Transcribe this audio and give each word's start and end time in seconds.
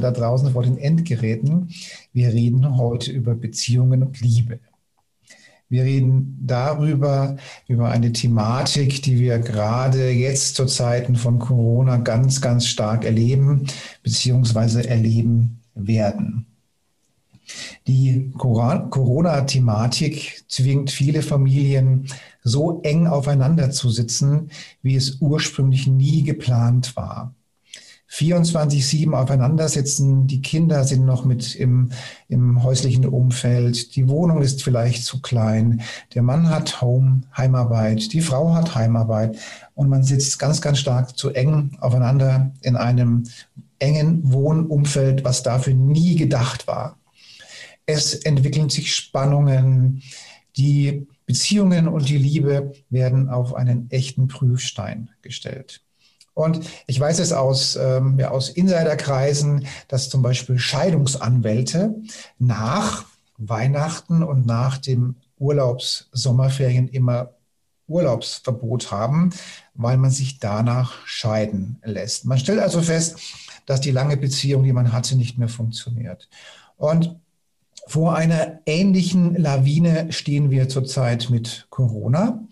Da 0.00 0.10
draußen 0.10 0.52
vor 0.52 0.62
den 0.62 0.78
Endgeräten. 0.78 1.70
Wir 2.12 2.32
reden 2.32 2.76
heute 2.76 3.10
über 3.10 3.34
Beziehungen 3.34 4.02
und 4.02 4.20
Liebe. 4.20 4.60
Wir 5.68 5.84
reden 5.84 6.36
darüber, 6.40 7.36
über 7.68 7.90
eine 7.90 8.12
Thematik, 8.12 9.02
die 9.02 9.20
wir 9.20 9.38
gerade 9.38 10.10
jetzt 10.10 10.56
zu 10.56 10.66
Zeiten 10.66 11.14
von 11.14 11.38
Corona 11.38 11.98
ganz, 11.98 12.40
ganz 12.40 12.66
stark 12.66 13.04
erleben, 13.04 13.66
beziehungsweise 14.02 14.88
erleben 14.88 15.60
werden. 15.76 16.46
Die 17.86 18.32
Corona-Thematik 18.36 20.44
zwingt 20.48 20.90
viele 20.90 21.22
Familien 21.22 22.06
so 22.42 22.80
eng 22.82 23.06
aufeinander 23.06 23.70
zu 23.70 23.90
sitzen, 23.90 24.50
wie 24.82 24.96
es 24.96 25.18
ursprünglich 25.20 25.86
nie 25.86 26.22
geplant 26.22 26.96
war. 26.96 27.34
24-7 28.10 29.12
aufeinandersitzen. 29.12 30.26
Die 30.26 30.42
Kinder 30.42 30.84
sind 30.84 31.04
noch 31.04 31.24
mit 31.24 31.54
im, 31.54 31.90
im 32.28 32.62
häuslichen 32.62 33.06
Umfeld. 33.06 33.94
Die 33.94 34.08
Wohnung 34.08 34.42
ist 34.42 34.62
vielleicht 34.62 35.04
zu 35.04 35.22
klein. 35.22 35.82
Der 36.14 36.22
Mann 36.22 36.50
hat 36.50 36.80
Home, 36.80 37.22
Heimarbeit. 37.36 38.12
Die 38.12 38.20
Frau 38.20 38.52
hat 38.52 38.74
Heimarbeit. 38.74 39.38
Und 39.74 39.88
man 39.88 40.02
sitzt 40.02 40.38
ganz, 40.38 40.60
ganz 40.60 40.78
stark 40.78 41.16
zu 41.16 41.30
eng 41.30 41.76
aufeinander 41.80 42.52
in 42.62 42.76
einem 42.76 43.24
engen 43.78 44.32
Wohnumfeld, 44.32 45.24
was 45.24 45.42
dafür 45.42 45.74
nie 45.74 46.16
gedacht 46.16 46.66
war. 46.66 46.98
Es 47.86 48.14
entwickeln 48.14 48.70
sich 48.70 48.94
Spannungen. 48.94 50.02
Die 50.56 51.06
Beziehungen 51.26 51.86
und 51.86 52.08
die 52.08 52.18
Liebe 52.18 52.72
werden 52.90 53.28
auf 53.28 53.54
einen 53.54 53.88
echten 53.90 54.26
Prüfstein 54.26 55.10
gestellt. 55.22 55.80
Und 56.34 56.60
ich 56.86 56.98
weiß 56.98 57.18
es 57.18 57.32
aus, 57.32 57.76
ähm, 57.76 58.18
ja, 58.18 58.30
aus 58.30 58.48
Insiderkreisen, 58.48 59.66
dass 59.88 60.08
zum 60.08 60.22
Beispiel 60.22 60.58
Scheidungsanwälte 60.58 61.94
nach 62.38 63.04
Weihnachten 63.36 64.22
und 64.22 64.46
nach 64.46 64.78
dem 64.78 65.16
Urlaubs-Sommerferien 65.38 66.88
immer 66.88 67.30
Urlaubsverbot 67.88 68.90
haben, 68.90 69.30
weil 69.74 69.96
man 69.96 70.10
sich 70.10 70.38
danach 70.38 71.06
scheiden 71.06 71.80
lässt. 71.84 72.24
Man 72.24 72.38
stellt 72.38 72.60
also 72.60 72.80
fest, 72.80 73.18
dass 73.66 73.80
die 73.80 73.90
lange 73.90 74.16
Beziehung, 74.16 74.62
die 74.62 74.72
man 74.72 74.92
hatte, 74.92 75.16
nicht 75.16 75.38
mehr 75.38 75.48
funktioniert. 75.48 76.28
Und 76.76 77.16
vor 77.86 78.14
einer 78.14 78.60
ähnlichen 78.66 79.34
Lawine 79.34 80.12
stehen 80.12 80.50
wir 80.50 80.68
zurzeit 80.68 81.28
mit 81.30 81.66
Corona. 81.70 82.44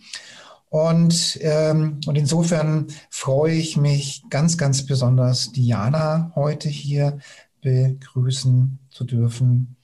Und, 0.71 1.39
ähm, 1.43 2.01
und 2.07 2.17
insofern 2.17 2.89
freue 3.11 3.55
ich 3.55 3.77
mich 3.77 4.23
ganz, 4.31 4.59
ganz 4.59 4.85
besonders, 4.85 5.53
Diana 5.53 6.33
heute 6.35 6.69
hier 6.69 7.19
begrüßen 7.63 8.79
zu 8.91 9.05
dürfen. 9.05 9.77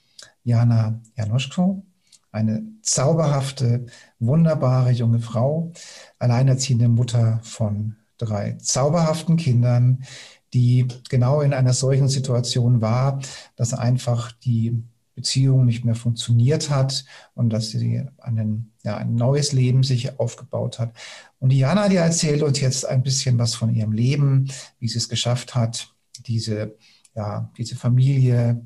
Jana 0.43 1.01
Janoschko, 1.17 1.83
eine 2.31 2.63
zauberhafte, 2.83 3.87
wunderbare 4.19 4.91
junge 4.91 5.21
Frau, 5.21 5.73
alleinerziehende 6.19 6.89
Mutter 6.89 7.41
von 7.43 7.97
drei 8.19 8.53
zauberhaften 8.61 9.37
Kindern, 9.37 10.05
die 10.53 10.87
genau 11.09 11.41
in 11.41 11.55
einer 11.55 11.73
solchen 11.73 12.09
Situation 12.09 12.81
war, 12.81 13.21
dass 13.57 13.73
einfach 13.73 14.33
die 14.33 14.85
Beziehung 15.15 15.65
nicht 15.65 15.85
mehr 15.85 15.95
funktioniert 15.95 16.71
hat 16.71 17.05
und 17.35 17.51
dass 17.51 17.71
sie 17.71 18.05
einen, 18.19 18.73
ja, 18.83 18.97
ein 18.97 19.15
neues 19.15 19.53
Leben 19.53 19.83
sich 19.83 20.19
aufgebaut 20.19 20.79
hat. 20.79 20.93
Und 21.39 21.51
Diana, 21.51 21.89
die 21.89 21.97
erzählt 21.97 22.43
uns 22.43 22.61
jetzt 22.61 22.87
ein 22.87 23.03
bisschen 23.03 23.39
was 23.39 23.55
von 23.55 23.75
ihrem 23.75 23.93
Leben, 23.93 24.51
wie 24.79 24.89
sie 24.89 24.99
es 24.99 25.09
geschafft 25.09 25.55
hat, 25.55 25.95
diese, 26.27 26.77
ja, 27.15 27.51
diese 27.57 27.77
Familie, 27.77 28.65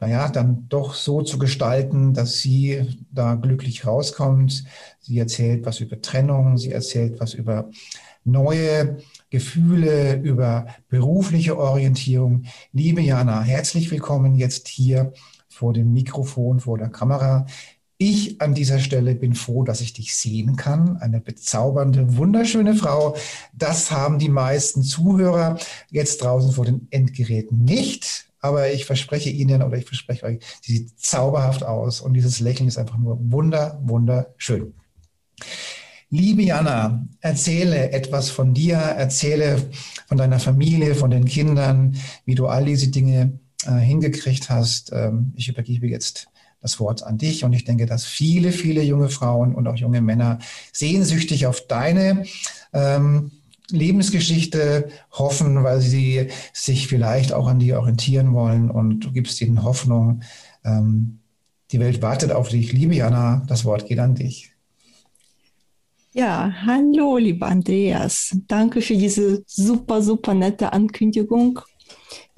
naja, 0.00 0.28
dann 0.28 0.68
doch 0.68 0.94
so 0.94 1.22
zu 1.22 1.38
gestalten, 1.38 2.14
dass 2.14 2.38
sie 2.38 3.04
da 3.10 3.34
glücklich 3.34 3.84
rauskommt. 3.84 4.64
Sie 5.00 5.18
erzählt 5.18 5.66
was 5.66 5.80
über 5.80 6.00
Trennung, 6.00 6.56
sie 6.56 6.70
erzählt 6.70 7.18
was 7.18 7.34
über 7.34 7.68
neue 8.24 8.98
Gefühle, 9.30 10.20
über 10.20 10.66
berufliche 10.88 11.58
Orientierung. 11.58 12.44
Liebe 12.72 13.00
Jana, 13.00 13.42
herzlich 13.42 13.90
willkommen 13.90 14.36
jetzt 14.36 14.68
hier 14.68 15.12
vor 15.58 15.72
dem 15.72 15.92
Mikrofon, 15.92 16.60
vor 16.60 16.78
der 16.78 16.88
Kamera. 16.88 17.46
Ich 17.96 18.40
an 18.40 18.54
dieser 18.54 18.78
Stelle 18.78 19.16
bin 19.16 19.34
froh, 19.34 19.64
dass 19.64 19.80
ich 19.80 19.92
dich 19.92 20.14
sehen 20.14 20.54
kann. 20.54 20.98
Eine 20.98 21.20
bezaubernde, 21.20 22.16
wunderschöne 22.16 22.76
Frau. 22.76 23.16
Das 23.52 23.90
haben 23.90 24.20
die 24.20 24.28
meisten 24.28 24.84
Zuhörer 24.84 25.58
jetzt 25.90 26.22
draußen 26.22 26.52
vor 26.52 26.64
den 26.64 26.86
Endgeräten 26.90 27.64
nicht. 27.64 28.28
Aber 28.38 28.70
ich 28.70 28.84
verspreche 28.84 29.30
Ihnen 29.30 29.62
oder 29.62 29.76
ich 29.76 29.86
verspreche 29.86 30.26
euch, 30.26 30.38
sie 30.62 30.76
sieht 30.76 31.00
zauberhaft 31.00 31.64
aus 31.64 32.00
und 32.00 32.14
dieses 32.14 32.38
Lächeln 32.38 32.68
ist 32.68 32.78
einfach 32.78 32.98
nur 32.98 33.18
wunder, 33.20 33.80
wunderschön. 33.82 34.74
Liebe 36.08 36.42
Jana, 36.42 37.04
erzähle 37.20 37.90
etwas 37.90 38.30
von 38.30 38.54
dir, 38.54 38.76
erzähle 38.76 39.60
von 40.06 40.18
deiner 40.18 40.38
Familie, 40.38 40.94
von 40.94 41.10
den 41.10 41.24
Kindern, 41.24 41.96
wie 42.24 42.36
du 42.36 42.46
all 42.46 42.64
diese 42.64 42.88
Dinge 42.88 43.40
hingekriegt 43.66 44.50
hast. 44.50 44.92
Ähm, 44.92 45.32
ich 45.36 45.48
übergebe 45.48 45.86
jetzt 45.86 46.28
das 46.60 46.80
Wort 46.80 47.02
an 47.02 47.18
dich 47.18 47.44
und 47.44 47.52
ich 47.52 47.64
denke, 47.64 47.86
dass 47.86 48.04
viele, 48.04 48.52
viele 48.52 48.82
junge 48.82 49.08
Frauen 49.08 49.54
und 49.54 49.66
auch 49.68 49.76
junge 49.76 50.00
Männer 50.00 50.38
sehnsüchtig 50.72 51.46
auf 51.46 51.66
deine 51.66 52.24
ähm, 52.72 53.30
Lebensgeschichte 53.70 54.88
hoffen, 55.12 55.62
weil 55.62 55.80
sie 55.80 56.28
sich 56.52 56.88
vielleicht 56.88 57.32
auch 57.32 57.46
an 57.46 57.58
dir 57.58 57.78
orientieren 57.78 58.32
wollen 58.32 58.70
und 58.70 59.00
du 59.00 59.12
gibst 59.12 59.40
ihnen 59.40 59.62
Hoffnung. 59.62 60.22
Ähm, 60.64 61.20
die 61.70 61.80
Welt 61.80 62.00
wartet 62.00 62.32
auf 62.32 62.48
dich. 62.48 62.72
Liebe 62.72 62.94
Jana, 62.94 63.42
das 63.46 63.64
Wort 63.64 63.86
geht 63.86 63.98
an 63.98 64.14
dich. 64.14 64.52
Ja, 66.14 66.52
hallo, 66.64 67.18
lieber 67.18 67.46
Andreas. 67.46 68.36
Danke 68.48 68.80
für 68.80 68.96
diese 68.96 69.44
super, 69.46 70.02
super 70.02 70.32
nette 70.34 70.72
Ankündigung 70.72 71.60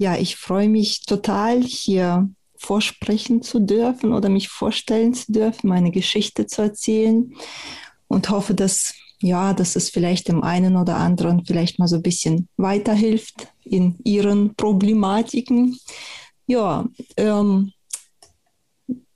ja, 0.01 0.17
ich 0.17 0.35
freue 0.35 0.67
mich 0.67 1.01
total, 1.01 1.61
hier 1.61 2.27
vorsprechen 2.57 3.43
zu 3.43 3.59
dürfen 3.59 4.13
oder 4.13 4.29
mich 4.29 4.49
vorstellen 4.49 5.13
zu 5.13 5.31
dürfen, 5.31 5.67
meine 5.69 5.91
Geschichte 5.91 6.47
zu 6.47 6.63
erzählen 6.63 7.35
und 8.07 8.31
hoffe, 8.31 8.55
dass 8.55 8.95
ja, 9.21 9.53
dass 9.53 9.75
es 9.75 9.91
vielleicht 9.91 10.27
dem 10.29 10.41
einen 10.41 10.75
oder 10.75 10.97
anderen 10.97 11.45
vielleicht 11.45 11.77
mal 11.77 11.87
so 11.87 11.97
ein 11.97 12.01
bisschen 12.01 12.49
weiterhilft 12.57 13.47
in 13.63 13.99
ihren 14.03 14.55
Problematiken. 14.55 15.77
Ja, 16.47 16.87
ähm, 17.17 17.71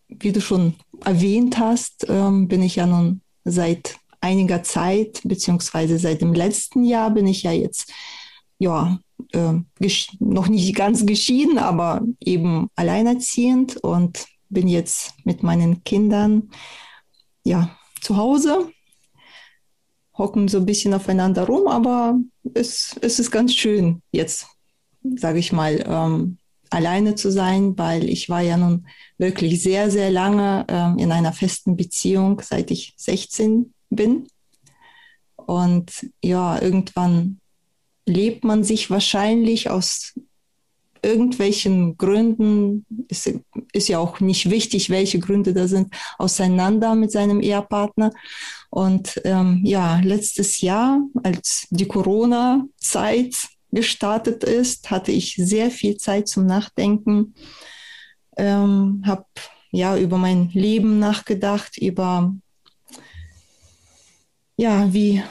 wie 0.07 0.31
du 0.31 0.39
schon 0.39 0.75
erwähnt 1.03 1.57
hast, 1.57 2.05
ähm, 2.07 2.47
bin 2.47 2.61
ich 2.61 2.75
ja 2.75 2.85
nun 2.85 3.21
seit 3.43 3.97
einiger 4.21 4.61
Zeit, 4.61 5.21
beziehungsweise 5.23 5.97
seit 5.97 6.21
dem 6.21 6.35
letzten 6.35 6.83
Jahr 6.83 7.09
bin 7.09 7.25
ich 7.25 7.41
ja 7.41 7.51
jetzt 7.51 7.91
ja, 8.57 8.99
äh, 9.33 9.53
noch 10.19 10.47
nicht 10.47 10.75
ganz 10.75 11.05
geschieden, 11.05 11.57
aber 11.57 12.01
eben 12.19 12.67
alleinerziehend 12.75 13.77
und 13.77 14.25
bin 14.49 14.67
jetzt 14.67 15.13
mit 15.23 15.43
meinen 15.43 15.83
Kindern 15.83 16.49
ja, 17.43 17.77
zu 18.01 18.17
Hause, 18.17 18.71
hocken 20.17 20.47
so 20.47 20.59
ein 20.59 20.65
bisschen 20.65 20.93
aufeinander 20.93 21.45
rum, 21.45 21.67
aber 21.67 22.19
es, 22.53 22.95
es 23.01 23.19
ist 23.19 23.31
ganz 23.31 23.53
schön 23.53 24.01
jetzt, 24.11 24.47
sage 25.03 25.39
ich 25.39 25.51
mal, 25.51 25.83
ähm, 25.87 26.37
alleine 26.69 27.15
zu 27.15 27.31
sein, 27.31 27.77
weil 27.77 28.09
ich 28.09 28.29
war 28.29 28.41
ja 28.41 28.57
nun 28.57 28.87
wirklich 29.17 29.61
sehr, 29.61 29.91
sehr 29.91 30.11
lange 30.11 30.65
ähm, 30.67 30.97
in 30.97 31.11
einer 31.11 31.33
festen 31.33 31.75
Beziehung, 31.77 32.41
seit 32.43 32.71
ich 32.71 32.93
16 32.97 33.73
bin. 33.89 34.27
Und 35.35 36.09
ja, 36.23 36.59
irgendwann 36.59 37.39
lebt 38.05 38.43
man 38.43 38.63
sich 38.63 38.89
wahrscheinlich 38.89 39.69
aus 39.69 40.13
irgendwelchen 41.05 41.97
Gründen, 41.97 42.85
ist, 43.07 43.31
ist 43.71 43.87
ja 43.87 43.99
auch 43.99 44.19
nicht 44.19 44.49
wichtig, 44.49 44.89
welche 44.89 45.19
Gründe 45.19 45.53
da 45.53 45.67
sind, 45.67 45.93
auseinander 46.17 46.95
mit 46.95 47.11
seinem 47.11 47.41
Ehepartner. 47.41 48.11
Und 48.71 49.21
ähm, 49.23 49.61
ja, 49.63 49.99
letztes 49.99 50.61
Jahr, 50.61 50.99
als 51.23 51.67
die 51.69 51.87
Corona-Zeit 51.87 53.35
gestartet 53.71 54.43
ist, 54.43 54.89
hatte 54.89 55.11
ich 55.11 55.35
sehr 55.35 55.69
viel 55.69 55.97
Zeit 55.97 56.27
zum 56.27 56.47
Nachdenken, 56.47 57.35
ähm, 58.37 59.03
habe 59.05 59.25
ja 59.71 59.97
über 59.97 60.17
mein 60.17 60.49
Leben 60.49 60.97
nachgedacht, 60.99 61.77
über 61.77 62.33
ja, 64.57 64.91
wie, 64.93 65.21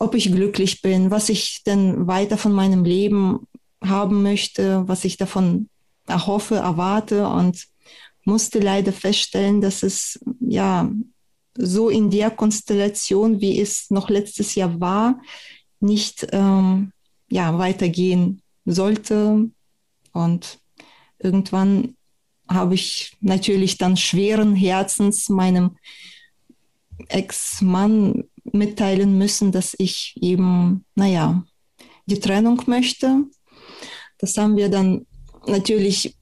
ob 0.00 0.14
ich 0.14 0.32
glücklich 0.32 0.80
bin, 0.80 1.10
was 1.10 1.28
ich 1.28 1.62
denn 1.64 2.06
weiter 2.06 2.38
von 2.38 2.52
meinem 2.52 2.84
Leben 2.84 3.46
haben 3.84 4.22
möchte, 4.22 4.88
was 4.88 5.04
ich 5.04 5.18
davon 5.18 5.68
erhoffe, 6.06 6.56
erwarte 6.56 7.28
und 7.28 7.66
musste 8.24 8.60
leider 8.60 8.92
feststellen, 8.92 9.60
dass 9.60 9.82
es 9.82 10.18
ja 10.40 10.90
so 11.54 11.90
in 11.90 12.10
der 12.10 12.30
Konstellation, 12.30 13.40
wie 13.42 13.60
es 13.60 13.90
noch 13.90 14.08
letztes 14.08 14.54
Jahr 14.54 14.80
war, 14.80 15.20
nicht 15.80 16.26
ähm, 16.32 16.92
ja, 17.28 17.58
weitergehen 17.58 18.40
sollte. 18.64 19.50
Und 20.12 20.58
irgendwann 21.18 21.94
habe 22.48 22.74
ich 22.74 23.16
natürlich 23.20 23.76
dann 23.76 23.98
schweren 23.98 24.56
Herzens 24.56 25.28
meinem 25.28 25.76
Ex-Mann 27.08 28.24
mitteilen 28.44 29.18
müssen, 29.18 29.52
dass 29.52 29.74
ich 29.78 30.14
eben, 30.20 30.84
naja, 30.94 31.44
die 32.06 32.20
Trennung 32.20 32.62
möchte. 32.66 33.24
Das 34.18 34.36
haben 34.36 34.56
wir 34.56 34.68
dann 34.68 35.06
natürlich, 35.46 36.16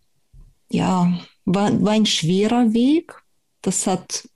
ja, 0.70 1.18
war, 1.44 1.82
war 1.82 1.92
ein 1.92 2.06
schwerer 2.06 2.72
Weg. 2.72 3.14
Das 3.62 3.86
hat, 3.86 4.28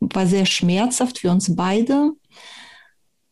war 0.00 0.26
sehr 0.26 0.46
schmerzhaft 0.46 1.18
für 1.18 1.30
uns 1.30 1.54
beide. 1.56 2.12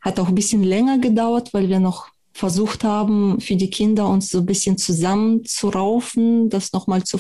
Hat 0.01 0.19
auch 0.19 0.29
ein 0.29 0.35
bisschen 0.35 0.65
länger 0.65 0.99
gedauert, 0.99 1.55
weil 1.55 1.69
wir 1.69 1.79
noch 1.79 2.13
versucht 2.33 2.83
haben, 2.83 3.41
für 3.41 3.57
die 3.57 3.71
Kinder 3.71 4.09
uns 4.09 4.31
so 4.31 4.39
ein 4.39 4.47
bisschen 4.47 4.79
zusammenzuraufen, 4.79 6.49
das 6.49 6.73
nochmal 6.73 7.05
zu 7.05 7.19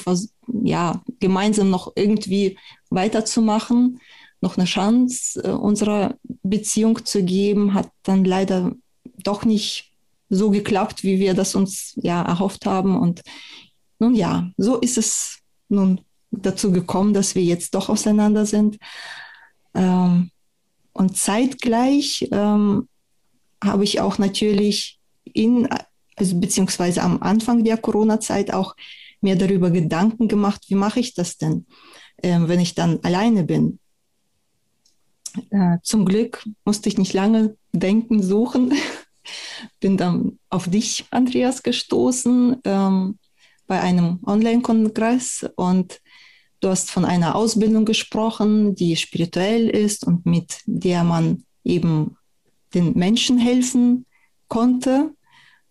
ja, 0.64 1.02
gemeinsam 1.20 1.70
noch 1.70 1.92
irgendwie 1.94 2.58
weiterzumachen, 2.90 4.00
noch 4.40 4.56
eine 4.56 4.66
Chance 4.66 5.40
äh, 5.44 5.50
unserer 5.50 6.16
Beziehung 6.52 7.04
zu 7.04 7.24
geben, 7.24 7.72
hat 7.72 7.88
dann 8.02 8.24
leider 8.24 8.72
doch 9.24 9.44
nicht 9.46 9.90
so 10.28 10.50
geklappt, 10.50 11.02
wie 11.02 11.18
wir 11.18 11.32
das 11.32 11.54
uns 11.54 11.94
ja 11.96 12.22
erhofft 12.22 12.66
haben. 12.66 12.98
Und 12.98 13.22
nun 13.98 14.14
ja, 14.14 14.50
so 14.58 14.76
ist 14.78 14.98
es 14.98 15.38
nun 15.68 16.00
dazu 16.30 16.70
gekommen, 16.72 17.14
dass 17.14 17.34
wir 17.34 17.42
jetzt 17.42 17.74
doch 17.74 17.88
auseinander 17.88 18.44
sind. 18.44 18.76
Ähm, 19.74 20.30
und 20.92 21.16
zeitgleich 21.16 22.28
ähm, 22.32 22.88
habe 23.64 23.84
ich 23.84 24.00
auch 24.00 24.18
natürlich 24.18 25.00
in, 25.24 25.68
also 26.16 26.38
beziehungsweise 26.38 27.02
am 27.02 27.22
Anfang 27.22 27.64
der 27.64 27.78
Corona-Zeit 27.78 28.52
auch 28.52 28.74
mir 29.22 29.36
darüber 29.36 29.70
Gedanken 29.70 30.28
gemacht, 30.28 30.64
wie 30.68 30.74
mache 30.74 31.00
ich 31.00 31.14
das 31.14 31.38
denn, 31.38 31.66
äh, 32.18 32.40
wenn 32.42 32.60
ich 32.60 32.74
dann 32.74 33.00
alleine 33.02 33.44
bin. 33.44 33.78
Äh, 35.50 35.78
zum 35.82 36.04
Glück 36.04 36.46
musste 36.64 36.88
ich 36.88 36.98
nicht 36.98 37.12
lange 37.12 37.56
denken, 37.72 38.22
suchen. 38.22 38.72
bin 39.80 39.96
dann 39.96 40.38
auf 40.50 40.68
dich, 40.68 41.04
Andreas, 41.10 41.62
gestoßen 41.62 42.58
ähm, 42.64 43.18
bei 43.66 43.80
einem 43.80 44.20
Online-Kongress 44.26 45.48
und 45.56 46.00
du 46.60 46.68
hast 46.68 46.90
von 46.90 47.04
einer 47.04 47.34
Ausbildung 47.34 47.84
gesprochen, 47.84 48.74
die 48.74 48.96
spirituell 48.96 49.68
ist 49.68 50.06
und 50.06 50.26
mit 50.26 50.60
der 50.66 51.04
man 51.04 51.44
eben 51.64 52.16
den 52.74 52.94
Menschen 52.94 53.38
helfen 53.38 54.06
konnte. 54.48 55.14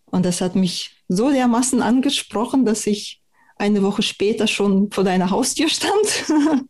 Und 0.06 0.26
das 0.26 0.42
hat 0.42 0.56
mich 0.56 1.04
so 1.08 1.30
dermaßen 1.30 1.82
angesprochen, 1.82 2.66
dass 2.66 2.88
ich 2.88 3.21
eine 3.62 3.84
Woche 3.84 4.02
später 4.02 4.48
schon 4.48 4.92
vor 4.92 5.04
deiner 5.04 5.30
Haustür 5.30 5.70
stand. 5.70 6.26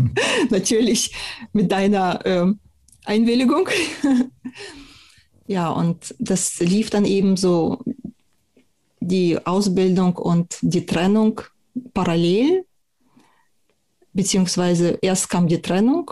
Natürlich 0.50 1.14
mit 1.52 1.70
deiner 1.70 2.24
äh, 2.26 2.52
Einwilligung. 3.04 3.68
ja, 5.46 5.68
und 5.70 6.14
das 6.18 6.58
lief 6.60 6.90
dann 6.90 7.04
eben 7.04 7.36
so 7.36 7.78
die 9.00 9.38
Ausbildung 9.46 10.16
und 10.16 10.56
die 10.62 10.86
Trennung 10.86 11.40
parallel, 11.94 12.64
beziehungsweise 14.12 14.98
erst 15.02 15.30
kam 15.30 15.46
die 15.46 15.62
Trennung 15.62 16.10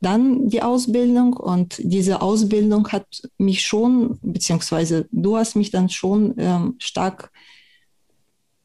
dann 0.00 0.48
die 0.48 0.62
Ausbildung 0.62 1.32
und 1.32 1.80
diese 1.82 2.22
Ausbildung 2.22 2.88
hat 2.88 3.06
mich 3.36 3.66
schon, 3.66 4.18
beziehungsweise 4.22 5.08
du 5.10 5.36
hast 5.36 5.56
mich 5.56 5.70
dann 5.70 5.88
schon 5.88 6.34
ähm, 6.38 6.76
stark 6.78 7.32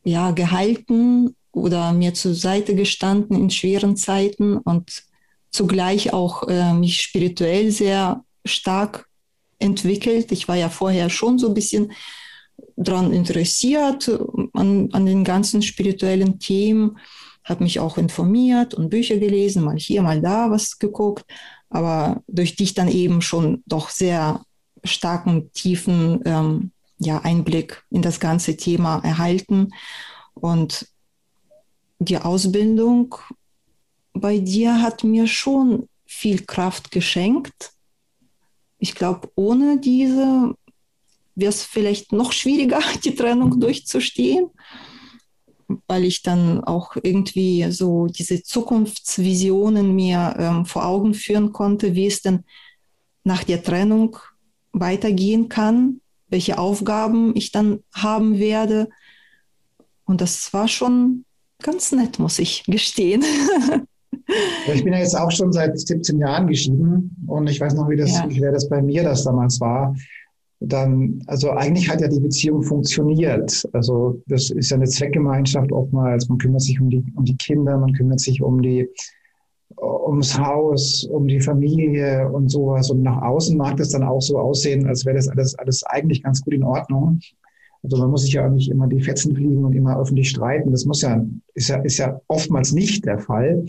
ja, 0.04 0.32
gehalten 0.32 1.36
oder 1.52 1.94
mir 1.94 2.14
zur 2.14 2.34
Seite 2.34 2.76
gestanden 2.76 3.38
in 3.38 3.50
schweren 3.50 3.96
Zeiten 3.96 4.58
und 4.58 5.04
zugleich 5.52 6.14
auch 6.14 6.48
äh, 6.48 6.74
mich 6.74 7.02
spirituell 7.02 7.72
sehr 7.72 8.24
stark 8.44 9.08
entwickelt. 9.60 10.32
Ich 10.32 10.48
war 10.48 10.56
ja 10.56 10.70
vorher 10.70 11.10
schon 11.10 11.38
so 11.38 11.48
ein 11.48 11.54
bisschen 11.54 11.92
daran 12.76 13.14
interessiert, 13.14 14.10
an, 14.54 14.90
an 14.92 15.06
den 15.06 15.24
ganzen 15.24 15.62
spirituellen 15.62 16.40
Themen 16.40 16.98
habe 17.44 17.64
mich 17.64 17.80
auch 17.80 17.98
informiert 17.98 18.74
und 18.74 18.90
Bücher 18.90 19.18
gelesen, 19.18 19.64
mal 19.64 19.78
hier, 19.78 20.02
mal 20.02 20.22
da 20.22 20.50
was 20.50 20.80
geguckt, 20.80 21.26
aber 21.70 22.24
durch 22.28 22.56
dich 22.56 22.74
dann 22.74 22.88
eben 22.88 23.22
schon 23.22 23.64
doch 23.66 23.90
sehr 23.90 24.42
starken, 24.84 25.52
tiefen 25.54 26.22
ähm, 26.26 26.72
ja, 27.04 27.20
Einblick 27.20 27.84
in 27.90 28.02
das 28.02 28.20
ganze 28.20 28.58
Thema 28.58 29.00
erhalten. 29.04 29.74
Und 30.34 30.88
die 32.00 32.18
Ausbildung 32.18 33.16
bei 34.14 34.40
dir 34.40 34.82
hat 34.82 35.04
mir 35.04 35.28
schon 35.28 35.88
viel 36.06 36.46
Kraft 36.46 36.92
geschenkt. 36.92 37.72
Ich 38.78 38.96
glaube, 38.96 39.32
ohne 39.36 39.80
diese 39.80 40.56
wäre 41.36 41.50
es 41.50 41.64
vielleicht 41.64 42.12
noch 42.12 42.32
schwieriger, 42.32 42.82
die 43.04 43.16
Trennung 43.16 43.60
durchzustehen 43.60 44.50
weil 45.88 46.04
ich 46.04 46.22
dann 46.22 46.64
auch 46.64 46.96
irgendwie 47.02 47.72
so 47.72 48.08
diese 48.08 48.44
Zukunftsvisionen 48.44 49.96
mir 49.96 50.36
ähm, 50.38 50.66
vor 50.66 50.86
Augen 50.86 51.14
führen 51.14 51.52
konnte, 51.52 51.96
wie 51.96 52.08
es 52.08 52.22
denn 52.22 52.44
nach 53.24 53.44
der 53.44 53.64
Trennung 53.64 54.18
weitergehen 54.72 55.50
kann, 55.50 56.02
welche 56.34 56.58
Aufgaben 56.58 57.34
ich 57.36 57.54
dann 57.54 57.80
haben 57.94 58.40
werde. 58.40 58.90
Und 60.04 60.20
das 60.20 60.52
war 60.52 60.68
schon 60.68 61.24
ganz 61.62 61.94
nett, 61.94 62.20
muss 62.20 62.40
ich 62.40 62.66
gestehen. 62.66 63.24
Ich 64.74 64.84
bin 64.84 64.94
ja 64.94 65.00
jetzt 65.00 65.18
auch 65.18 65.32
schon 65.32 65.52
seit 65.52 65.78
17 65.78 66.20
Jahren 66.20 66.48
geschieden 66.48 67.16
und 67.28 67.50
ich 67.50 67.60
weiß 67.60 67.74
noch, 67.74 67.90
wie 67.90 67.98
das, 67.98 68.12
ja. 68.12 68.30
wie 68.30 68.40
das 68.40 68.70
bei 68.70 68.82
mir 68.82 69.04
das 69.04 69.24
damals 69.24 69.60
war 69.60 69.94
dann, 70.66 71.22
also 71.28 71.52
eigentlich 71.52 71.90
hat 71.90 72.02
ja 72.02 72.08
die 72.08 72.20
Beziehung 72.20 72.64
funktioniert. 72.64 73.68
Also 73.74 74.22
das 74.28 74.50
ist 74.50 74.72
ja 74.72 74.78
eine 74.78 74.88
Zweckgemeinschaft 74.88 75.72
oftmals. 75.72 76.30
Man 76.30 76.38
kümmert 76.38 76.62
sich 76.62 76.80
um 76.80 76.90
die, 76.90 77.04
um 77.16 77.26
die 77.26 77.36
Kinder, 77.36 77.78
man 77.78 77.94
kümmert 77.94 78.22
sich 78.22 78.42
um 78.42 78.62
die, 78.62 78.88
ums 79.84 80.38
Haus, 80.38 81.04
um 81.06 81.28
die 81.28 81.40
Familie 81.40 82.30
und 82.32 82.50
sowas. 82.50 82.90
Und 82.90 83.02
nach 83.02 83.22
außen 83.22 83.58
mag 83.58 83.78
das 83.78 83.90
dann 83.90 84.04
auch 84.04 84.22
so 84.22 84.40
aussehen, 84.40 84.88
als 84.88 85.06
wäre 85.06 85.16
das 85.16 85.28
alles, 85.28 85.56
alles 85.56 85.84
eigentlich 85.84 86.24
ganz 86.24 86.42
gut 86.42 86.54
in 86.54 86.64
Ordnung. 86.64 87.20
Also 87.84 87.98
man 87.98 88.12
muss 88.12 88.24
sich 88.24 88.34
ja 88.34 88.48
auch 88.48 88.52
nicht 88.52 88.70
immer 88.70 88.88
die 88.88 89.02
Fetzen 89.02 89.36
fliegen 89.36 89.66
und 89.66 89.74
immer 89.74 90.00
öffentlich 90.00 90.30
streiten. 90.30 90.72
Das 90.72 90.86
muss 90.86 91.02
ja, 91.02 91.24
ist 91.54 91.68
ja, 91.68 91.78
ist 91.82 91.98
ja 91.98 92.20
oftmals 92.28 92.72
nicht 92.72 93.06
der 93.06 93.20
Fall. 93.20 93.66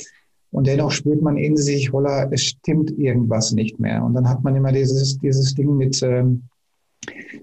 Und 0.52 0.68
dennoch 0.68 0.92
spürt 0.92 1.20
man 1.20 1.36
in 1.36 1.56
sich, 1.56 1.92
holla, 1.92 2.28
es 2.30 2.44
stimmt 2.44 2.92
irgendwas 2.92 3.50
nicht 3.50 3.80
mehr. 3.80 4.04
Und 4.04 4.14
dann 4.14 4.28
hat 4.28 4.44
man 4.44 4.54
immer 4.54 4.70
dieses, 4.70 5.18
dieses 5.18 5.54
Ding 5.54 5.76
mit, 5.76 6.00
ähm, 6.04 6.44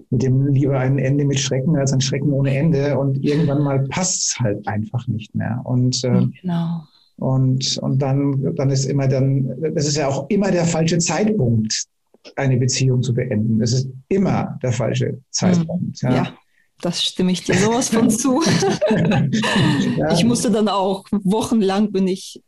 mit 0.08 0.22
dem 0.22 0.46
lieber 0.46 0.78
ein 0.78 0.98
Ende 0.98 1.26
mit 1.26 1.38
Schrecken 1.38 1.76
als 1.76 1.92
ein 1.92 2.00
Schrecken 2.00 2.32
ohne 2.32 2.56
Ende. 2.56 2.98
Und 2.98 3.22
irgendwann 3.22 3.62
mal 3.62 3.80
passt 3.88 4.22
es 4.22 4.40
halt 4.40 4.66
einfach 4.66 5.06
nicht 5.08 5.34
mehr. 5.34 5.60
Und, 5.64 6.02
äh, 6.04 6.26
genau. 6.40 6.84
Und, 7.16 7.78
und 7.78 7.98
dann, 8.00 8.54
dann 8.56 8.70
ist 8.70 8.84
immer 8.84 9.08
dann, 9.08 9.48
es 9.74 9.86
ist 9.86 9.96
ja 9.96 10.08
auch 10.08 10.28
immer 10.28 10.50
der 10.50 10.64
falsche 10.64 10.98
Zeitpunkt, 10.98 11.84
eine 12.36 12.56
Beziehung 12.56 13.02
zu 13.02 13.14
beenden. 13.14 13.60
Es 13.60 13.72
ist 13.72 13.88
immer 14.08 14.58
der 14.62 14.72
falsche 14.72 15.18
Zeitpunkt. 15.30 16.02
Mhm. 16.02 16.08
ja. 16.08 16.14
ja. 16.16 16.36
Das 16.80 17.00
stimme 17.00 17.30
ich 17.30 17.44
dir 17.44 17.54
sowas 17.54 17.90
von 17.90 18.10
zu. 18.10 18.42
ja. 19.96 20.12
Ich 20.12 20.24
musste 20.24 20.50
dann 20.50 20.66
auch 20.68 21.04
wochenlang 21.12 21.92
bin 21.92 22.08
ich 22.08 22.42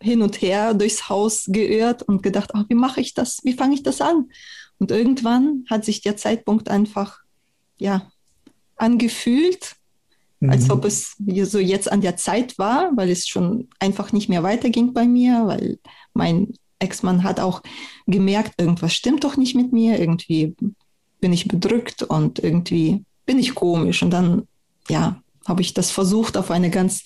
hin 0.00 0.22
und 0.22 0.40
her 0.40 0.74
durchs 0.74 1.08
Haus 1.08 1.46
geirrt 1.48 2.02
und 2.04 2.22
gedacht, 2.22 2.50
ach, 2.54 2.64
wie 2.68 2.74
mache 2.74 3.00
ich 3.00 3.14
das? 3.14 3.40
Wie 3.42 3.52
fange 3.52 3.74
ich 3.74 3.82
das 3.82 4.00
an? 4.00 4.30
Und 4.78 4.92
irgendwann 4.92 5.64
hat 5.68 5.84
sich 5.84 6.02
der 6.02 6.16
Zeitpunkt 6.16 6.68
einfach 6.70 7.18
ja, 7.78 8.10
angefühlt, 8.76 9.76
mhm. 10.40 10.50
als 10.50 10.68
ob 10.70 10.84
es 10.84 11.16
so 11.44 11.58
jetzt 11.58 11.90
an 11.90 12.00
der 12.00 12.16
Zeit 12.16 12.58
war, 12.58 12.90
weil 12.96 13.10
es 13.10 13.28
schon 13.28 13.68
einfach 13.78 14.12
nicht 14.12 14.28
mehr 14.28 14.42
weiterging 14.42 14.92
bei 14.92 15.06
mir, 15.06 15.46
weil 15.46 15.78
mein 16.14 16.54
Ex-Mann 16.78 17.22
hat 17.22 17.40
auch 17.40 17.62
gemerkt, 18.06 18.60
irgendwas 18.60 18.94
stimmt 18.94 19.24
doch 19.24 19.36
nicht 19.36 19.54
mit 19.54 19.72
mir, 19.72 19.98
irgendwie 19.98 20.56
bin 21.20 21.32
ich 21.32 21.46
bedrückt 21.46 22.02
und 22.02 22.38
irgendwie 22.38 23.04
bin 23.26 23.38
ich 23.38 23.54
komisch. 23.54 24.02
Und 24.02 24.10
dann, 24.10 24.48
ja, 24.88 25.22
habe 25.46 25.62
ich 25.62 25.74
das 25.74 25.90
versucht, 25.90 26.36
auf 26.36 26.50
eine 26.50 26.70
ganz 26.70 27.04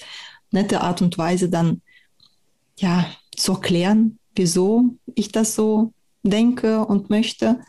nette 0.50 0.80
Art 0.80 1.02
und 1.02 1.18
Weise 1.18 1.48
dann, 1.48 1.82
ja, 2.78 3.06
zu 3.36 3.52
erklären, 3.52 4.18
wieso 4.36 4.96
ich 5.14 5.32
das 5.32 5.54
so 5.54 5.92
denke 6.22 6.84
und 6.84 7.10
möchte. 7.10 7.60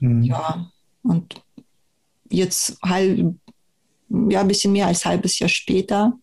Mhm. 0.00 0.22
Ja, 0.22 0.70
und 1.02 1.42
jetzt 2.28 2.78
halb, 2.82 3.36
ja, 4.28 4.40
ein 4.40 4.48
bisschen 4.48 4.72
mehr 4.72 4.86
als 4.86 5.04
ein 5.04 5.12
halbes 5.12 5.38
Jahr 5.38 5.48
später 5.48 6.18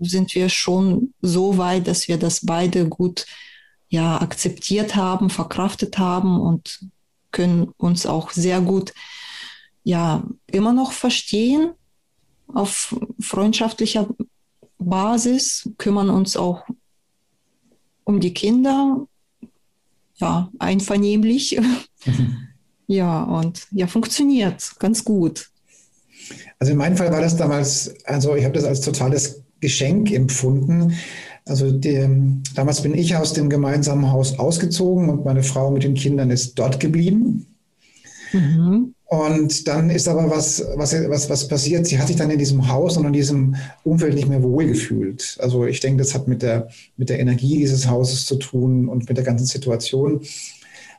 sind 0.00 0.34
wir 0.34 0.48
schon 0.48 1.14
so 1.20 1.58
weit, 1.58 1.86
dass 1.86 2.08
wir 2.08 2.16
das 2.16 2.44
beide 2.44 2.88
gut 2.88 3.26
ja, 3.88 4.20
akzeptiert 4.20 4.94
haben, 4.96 5.30
verkraftet 5.30 5.98
haben 5.98 6.40
und 6.40 6.80
können 7.32 7.68
uns 7.76 8.06
auch 8.06 8.30
sehr 8.30 8.60
gut 8.60 8.92
ja 9.82 10.22
immer 10.46 10.72
noch 10.72 10.92
verstehen 10.92 11.72
auf 12.48 12.94
freundschaftlicher 13.20 14.08
Basis, 14.78 15.70
kümmern 15.78 16.10
uns 16.10 16.36
auch 16.36 16.64
um 18.04 18.20
die 18.20 18.34
Kinder, 18.34 19.06
ja, 20.16 20.50
einvernehmlich. 20.58 21.60
Mhm. 22.04 22.48
Ja, 22.90 23.22
und 23.22 23.68
ja, 23.70 23.86
funktioniert 23.86 24.72
ganz 24.80 25.04
gut. 25.04 25.48
Also 26.58 26.72
in 26.72 26.78
meinem 26.78 26.96
Fall 26.96 27.12
war 27.12 27.20
das 27.20 27.36
damals, 27.36 27.94
also 28.04 28.34
ich 28.34 28.44
habe 28.44 28.54
das 28.54 28.64
als 28.64 28.80
totales 28.80 29.42
Geschenk 29.60 30.10
empfunden. 30.10 30.94
Also 31.46 31.70
die, 31.70 32.04
damals 32.56 32.82
bin 32.82 32.94
ich 32.94 33.14
aus 33.14 33.32
dem 33.32 33.48
gemeinsamen 33.48 34.10
Haus 34.10 34.40
ausgezogen 34.40 35.08
und 35.08 35.24
meine 35.24 35.44
Frau 35.44 35.70
mit 35.70 35.84
den 35.84 35.94
Kindern 35.94 36.32
ist 36.32 36.58
dort 36.58 36.80
geblieben. 36.80 37.46
Mhm. 38.32 38.92
Und 39.04 39.68
dann 39.68 39.88
ist 39.90 40.08
aber 40.08 40.28
was, 40.28 40.60
was, 40.74 40.92
was, 41.08 41.30
was 41.30 41.46
passiert. 41.46 41.86
Sie 41.86 41.96
hat 41.96 42.08
sich 42.08 42.16
dann 42.16 42.30
in 42.30 42.40
diesem 42.40 42.66
Haus 42.66 42.96
und 42.96 43.06
in 43.06 43.12
diesem 43.12 43.54
Umfeld 43.84 44.14
nicht 44.14 44.28
mehr 44.28 44.42
wohlgefühlt. 44.42 45.36
Also 45.38 45.64
ich 45.64 45.78
denke, 45.78 46.02
das 46.02 46.12
hat 46.12 46.26
mit 46.26 46.42
der, 46.42 46.68
mit 46.96 47.08
der 47.08 47.20
Energie 47.20 47.58
dieses 47.58 47.88
Hauses 47.88 48.24
zu 48.26 48.34
tun 48.34 48.88
und 48.88 49.08
mit 49.08 49.16
der 49.16 49.24
ganzen 49.24 49.46
Situation. 49.46 50.22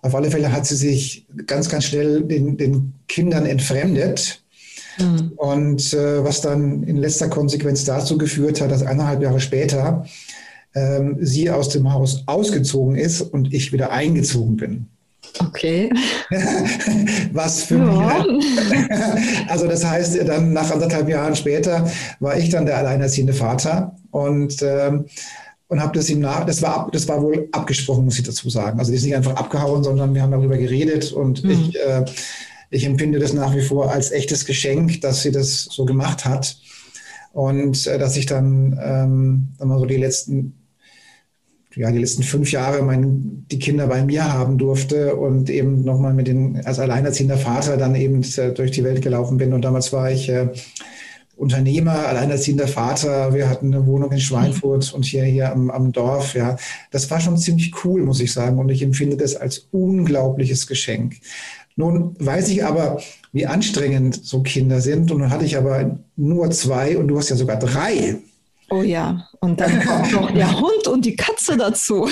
Auf 0.01 0.15
alle 0.15 0.31
Fälle 0.31 0.51
hat 0.51 0.65
sie 0.65 0.75
sich 0.75 1.27
ganz, 1.45 1.69
ganz 1.69 1.85
schnell 1.85 2.23
den, 2.23 2.57
den 2.57 2.93
Kindern 3.07 3.45
entfremdet. 3.45 4.41
Mhm. 4.97 5.33
Und 5.35 5.93
äh, 5.93 6.23
was 6.23 6.41
dann 6.41 6.83
in 6.83 6.97
letzter 6.97 7.29
Konsequenz 7.29 7.85
dazu 7.85 8.17
geführt 8.17 8.61
hat, 8.61 8.71
dass 8.71 8.83
eineinhalb 8.83 9.21
Jahre 9.21 9.39
später 9.39 10.05
ähm, 10.75 11.17
sie 11.21 11.49
aus 11.49 11.69
dem 11.69 11.93
Haus 11.93 12.23
ausgezogen 12.27 12.95
ist 12.95 13.21
und 13.21 13.53
ich 13.53 13.71
wieder 13.71 13.91
eingezogen 13.91 14.57
bin. 14.57 14.87
Okay. 15.39 15.89
Was 17.31 17.63
für 17.63 17.77
ja. 17.77 18.25
mich. 18.27 18.45
Also 19.47 19.67
das 19.67 19.85
heißt, 19.85 20.17
dann 20.27 20.53
nach 20.53 20.71
anderthalb 20.71 21.09
Jahren 21.09 21.35
später 21.35 21.89
war 22.19 22.37
ich 22.37 22.49
dann 22.49 22.65
der 22.65 22.77
alleinerziehende 22.77 23.33
Vater 23.33 23.95
und 24.11 24.61
ähm, 24.61 25.05
und 25.71 25.81
habe 25.81 25.97
das 25.97 26.09
ihm 26.09 26.19
nach, 26.19 26.45
das 26.45 26.61
war, 26.61 26.89
das 26.91 27.07
war 27.07 27.21
wohl 27.21 27.47
abgesprochen, 27.53 28.03
muss 28.03 28.19
ich 28.19 28.25
dazu 28.25 28.49
sagen. 28.49 28.77
Also 28.77 28.91
die 28.91 28.97
ist 28.97 29.05
nicht 29.05 29.15
einfach 29.15 29.37
abgehauen, 29.37 29.85
sondern 29.85 30.13
wir 30.13 30.21
haben 30.21 30.31
darüber 30.31 30.57
geredet 30.57 31.13
und 31.13 31.45
mhm. 31.45 31.51
ich, 31.51 31.79
äh, 31.79 32.03
ich 32.71 32.85
empfinde 32.85 33.19
das 33.19 33.31
nach 33.31 33.55
wie 33.55 33.61
vor 33.61 33.89
als 33.89 34.11
echtes 34.11 34.45
Geschenk, 34.45 34.99
dass 34.99 35.21
sie 35.21 35.31
das 35.31 35.69
so 35.71 35.85
gemacht 35.85 36.25
hat 36.25 36.57
und 37.31 37.87
äh, 37.87 37.97
dass 37.97 38.17
ich 38.17 38.25
dann, 38.25 38.77
ähm, 38.83 39.47
mal 39.65 39.79
so 39.79 39.85
die 39.85 39.95
letzten 39.95 40.57
ja, 41.73 41.89
die 41.89 41.99
letzten 41.99 42.23
fünf 42.23 42.51
Jahre 42.51 42.81
mein, 42.81 43.45
die 43.49 43.57
Kinder 43.57 43.87
bei 43.87 44.03
mir 44.03 44.33
haben 44.33 44.57
durfte 44.57 45.15
und 45.15 45.49
eben 45.49 45.85
nochmal 45.85 46.13
mit 46.13 46.27
den, 46.27 46.65
als 46.65 46.79
alleinerziehender 46.79 47.37
Vater 47.37 47.77
dann 47.77 47.95
eben 47.95 48.23
äh, 48.35 48.51
durch 48.51 48.71
die 48.71 48.83
Welt 48.83 49.01
gelaufen 49.01 49.37
bin. 49.37 49.53
Und 49.53 49.61
damals 49.61 49.93
war 49.93 50.11
ich 50.11 50.27
äh, 50.27 50.49
Unternehmer, 51.41 52.07
alleinerziehender 52.07 52.67
Vater. 52.67 53.33
Wir 53.33 53.49
hatten 53.49 53.73
eine 53.73 53.87
Wohnung 53.87 54.11
in 54.11 54.19
Schweinfurt 54.19 54.93
und 54.93 55.05
hier, 55.05 55.23
hier 55.23 55.51
am, 55.51 55.71
am 55.71 55.91
Dorf. 55.91 56.35
Ja, 56.35 56.55
das 56.91 57.09
war 57.09 57.19
schon 57.19 57.35
ziemlich 57.35 57.73
cool, 57.83 58.03
muss 58.03 58.19
ich 58.19 58.31
sagen. 58.31 58.59
Und 58.59 58.69
ich 58.69 58.83
empfinde 58.83 59.17
das 59.17 59.35
als 59.35 59.67
unglaubliches 59.71 60.67
Geschenk. 60.67 61.15
Nun 61.75 62.15
weiß 62.19 62.49
ich 62.49 62.63
aber, 62.63 63.01
wie 63.31 63.47
anstrengend 63.47 64.23
so 64.23 64.43
Kinder 64.43 64.81
sind. 64.81 65.09
Und 65.11 65.21
nun 65.21 65.31
hatte 65.31 65.45
ich 65.45 65.57
aber 65.57 65.97
nur 66.15 66.51
zwei 66.51 66.95
und 66.95 67.07
du 67.07 67.17
hast 67.17 67.29
ja 67.29 67.35
sogar 67.35 67.57
drei. 67.57 68.17
Oh 68.69 68.83
ja, 68.83 69.27
und 69.39 69.59
dann 69.59 69.79
kommt 69.85 70.13
noch 70.13 70.31
der 70.31 70.59
Hund 70.59 70.87
und 70.87 71.05
die 71.05 71.15
Katze 71.15 71.57
dazu. 71.57 72.07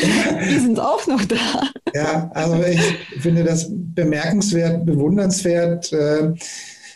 Die 0.50 0.59
sind 0.59 0.79
auch 0.79 1.05
noch 1.05 1.24
da. 1.24 1.69
Ja, 1.93 2.31
also 2.33 2.62
ich 2.63 2.81
finde 3.21 3.43
das 3.43 3.67
bemerkenswert, 3.69 4.86
bewundernswert, 4.86 5.93
äh, 5.93 6.33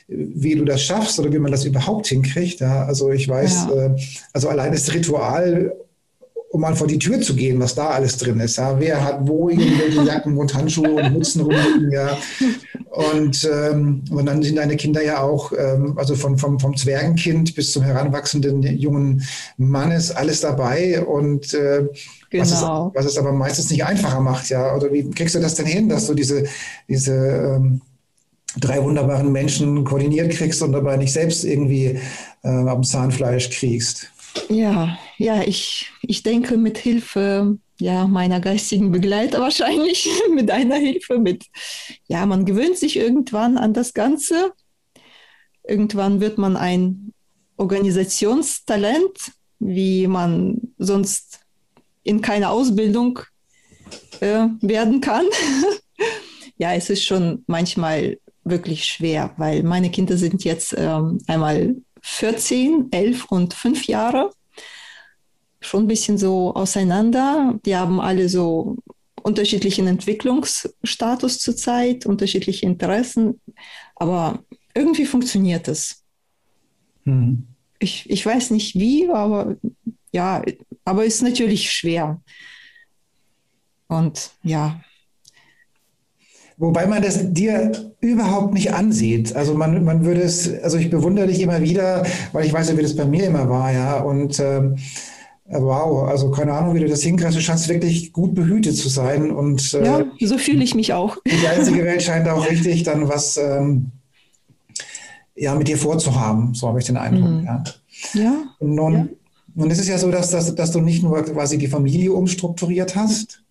wie 0.07 0.55
du 0.55 0.65
das 0.65 0.81
schaffst 0.81 1.19
oder 1.19 1.31
wie 1.31 1.39
man 1.39 1.51
das 1.51 1.65
überhaupt 1.65 2.07
hinkriegt. 2.07 2.60
Ja, 2.60 2.86
also 2.86 3.12
ich 3.12 3.27
weiß, 3.27 3.67
ja. 3.69 3.86
äh, 3.86 3.95
also 4.33 4.50
allein 4.50 4.72
das 4.72 4.93
Ritual 4.93 5.74
um 6.53 6.62
mal 6.62 6.75
vor 6.75 6.86
die 6.86 7.00
Tür 7.00 7.19
zu 7.19 7.36
gehen, 7.36 7.60
was 7.60 7.74
da 7.74 7.89
alles 7.89 8.17
drin 8.17 8.39
ist. 8.39 8.57
Ja? 8.57 8.79
Wer 8.79 9.03
hat 9.03 9.27
wo 9.27 9.50
irgendwelche 9.50 10.03
Jacken 10.05 10.38
und 10.38 10.53
Handschuhe 10.53 10.93
und 11.03 11.13
Mützen 11.13 11.41
rumliegen, 11.41 11.91
ja. 11.91 12.15
Und, 12.91 13.50
ähm, 13.51 14.03
und 14.12 14.27
dann 14.27 14.43
sind 14.43 14.57
deine 14.57 14.77
Kinder 14.77 15.03
ja 15.03 15.19
auch, 15.19 15.51
ähm, 15.57 15.98
also 15.98 16.13
von, 16.13 16.38
vom, 16.38 16.60
vom 16.60 16.77
Zwergenkind 16.77 17.55
bis 17.55 17.72
zum 17.72 17.81
heranwachsenden 17.81 18.62
jungen 18.62 19.24
Mannes, 19.57 20.12
alles 20.12 20.41
dabei. 20.41 21.03
Und 21.03 21.55
äh, 21.55 21.88
genau. 22.29 22.43
was, 22.43 22.51
es, 22.51 22.60
genau. 22.60 22.91
was 22.93 23.05
es 23.05 23.17
aber 23.17 23.31
meistens 23.31 23.72
nicht 23.72 23.83
einfacher 23.83 24.19
macht, 24.19 24.50
ja. 24.50 24.75
Oder 24.75 24.93
wie 24.93 25.10
kriegst 25.10 25.33
du 25.33 25.39
das 25.39 25.55
denn 25.55 25.65
hin, 25.65 25.89
dass 25.89 26.05
du 26.05 26.13
diese, 26.13 26.43
diese 26.88 27.15
ähm, 27.15 27.81
drei 28.57 28.83
wunderbaren 28.83 29.31
Menschen 29.31 29.83
koordiniert 29.83 30.31
kriegst 30.31 30.62
und 30.62 30.72
dabei 30.72 30.98
nicht 30.98 31.13
selbst 31.13 31.43
irgendwie 31.43 32.00
äh, 32.43 32.48
am 32.48 32.83
Zahnfleisch 32.83 33.50
kriegst? 33.50 34.10
Ja, 34.50 34.98
ja, 35.17 35.43
ich, 35.43 35.91
ich 36.01 36.24
denke 36.24 36.57
mit 36.57 36.77
Hilfe 36.77 37.57
ja, 37.79 38.07
meiner 38.07 38.39
geistigen 38.39 38.91
Begleiter 38.91 39.41
wahrscheinlich, 39.41 40.07
mit 40.33 40.51
einer 40.51 40.75
Hilfe, 40.75 41.19
mit, 41.19 41.45
ja, 42.07 42.25
man 42.25 42.45
gewöhnt 42.45 42.77
sich 42.77 42.98
irgendwann 42.98 43.57
an 43.57 43.74
das 43.74 43.93
Ganze. 43.93 44.53
Irgendwann 45.67 46.22
wird 46.22 46.38
man 46.38 46.55
ein 46.55 47.13
Organisationstalent, 47.57 49.31
wie 49.60 50.07
man 50.07 50.74
sonst 50.77 51.39
in 52.03 52.22
keiner 52.22 52.51
Ausbildung 52.51 53.19
äh, 54.19 54.48
werden 54.62 55.01
kann. 55.01 55.25
ja, 56.57 56.74
es 56.74 56.89
ist 56.89 57.03
schon 57.03 57.43
manchmal 57.48 58.17
wirklich 58.44 58.86
schwer, 58.86 59.34
weil 59.38 59.64
meine 59.64 59.90
Kinder 59.90 60.18
sind 60.18 60.44
jetzt 60.44 60.76
ähm, 60.78 61.20
einmal 61.28 61.76
14, 62.02 62.88
11 62.92 63.26
und 63.26 63.54
5 63.54 63.86
Jahre. 63.86 64.32
Schon 65.62 65.86
ein 65.86 65.88
bisschen 65.88 66.18
so 66.18 66.54
auseinander. 66.54 67.58
Die 67.66 67.76
haben 67.76 68.02
alle 68.02 68.28
so 68.28 68.78
unterschiedlichen 69.24 69.88
Entwicklungsstatus 69.88 71.40
zurzeit, 71.40 72.06
unterschiedliche 72.06 72.66
Interessen, 72.66 73.40
aber 73.96 74.44
irgendwie 74.76 75.06
funktioniert 75.06 75.68
es. 75.68 76.04
Mhm. 77.06 77.48
Ich, 77.80 78.10
ich 78.10 78.26
weiß 78.26 78.52
nicht 78.52 78.76
wie, 78.76 79.10
aber 79.10 79.56
ja, 80.12 80.44
aber 80.86 81.06
es 81.06 81.16
ist 81.16 81.22
natürlich 81.22 81.72
schwer. 81.72 82.22
Und 83.88 84.32
ja, 84.44 84.82
Wobei 86.57 86.86
man 86.86 87.01
das 87.01 87.33
dir 87.33 87.72
überhaupt 88.00 88.53
nicht 88.53 88.74
ansieht. 88.74 89.36
Also 89.36 89.53
man, 89.53 89.83
man 89.83 90.05
würde 90.05 90.22
es, 90.22 90.62
also 90.62 90.77
ich 90.77 90.89
bewundere 90.89 91.27
dich 91.27 91.41
immer 91.41 91.62
wieder, 91.62 92.05
weil 92.31 92.45
ich 92.45 92.53
weiß 92.53 92.69
ja, 92.69 92.77
wie 92.77 92.81
das 92.81 92.95
bei 92.95 93.05
mir 93.05 93.25
immer 93.25 93.50
war, 93.50 93.72
ja. 93.72 94.01
Und 94.01 94.39
ähm, 94.39 94.75
wow, 95.45 96.07
also 96.07 96.31
keine 96.31 96.53
Ahnung, 96.53 96.75
wie 96.75 96.79
du 96.79 96.88
das 96.88 97.01
hinkriegst. 97.01 97.36
Du 97.36 97.41
scheinst 97.41 97.69
wirklich 97.69 98.13
gut 98.13 98.36
behütet 98.36 98.75
zu 98.75 98.89
sein. 98.89 99.31
Und 99.31 99.74
äh, 99.74 99.86
ja, 99.86 100.05
so 100.22 100.38
fühle 100.38 100.63
ich 100.63 100.75
mich 100.75 100.93
auch. 100.93 101.17
Die 101.25 101.41
geistige 101.41 101.83
Welt 101.83 102.01
scheint 102.01 102.27
auch 102.27 102.50
richtig 102.50 102.83
dann 102.83 103.10
was 103.10 103.38
ähm, 103.38 103.91
ja, 105.36 105.55
mit 105.55 105.67
dir 105.67 105.77
vorzuhaben. 105.77 106.53
So 106.53 106.67
habe 106.67 106.79
ich 106.79 106.86
den 106.86 106.98
Eindruck. 106.98 107.29
Mhm. 107.29 107.45
Ja. 107.45 107.63
ja. 108.13 108.43
Und 108.60 108.75
nun, 108.75 108.93
ja. 108.93 109.07
nun 109.55 109.72
ist 109.72 109.79
es 109.79 109.88
ja 109.88 109.98
so, 109.98 110.12
dass, 110.12 110.31
dass, 110.31 110.53
dass 110.55 110.72
du 110.72 110.79
nicht 110.79 111.03
nur 111.03 111.24
quasi 111.24 111.57
die 111.57 111.67
Familie 111.67 112.13
umstrukturiert 112.13 112.95
hast, 112.95 113.43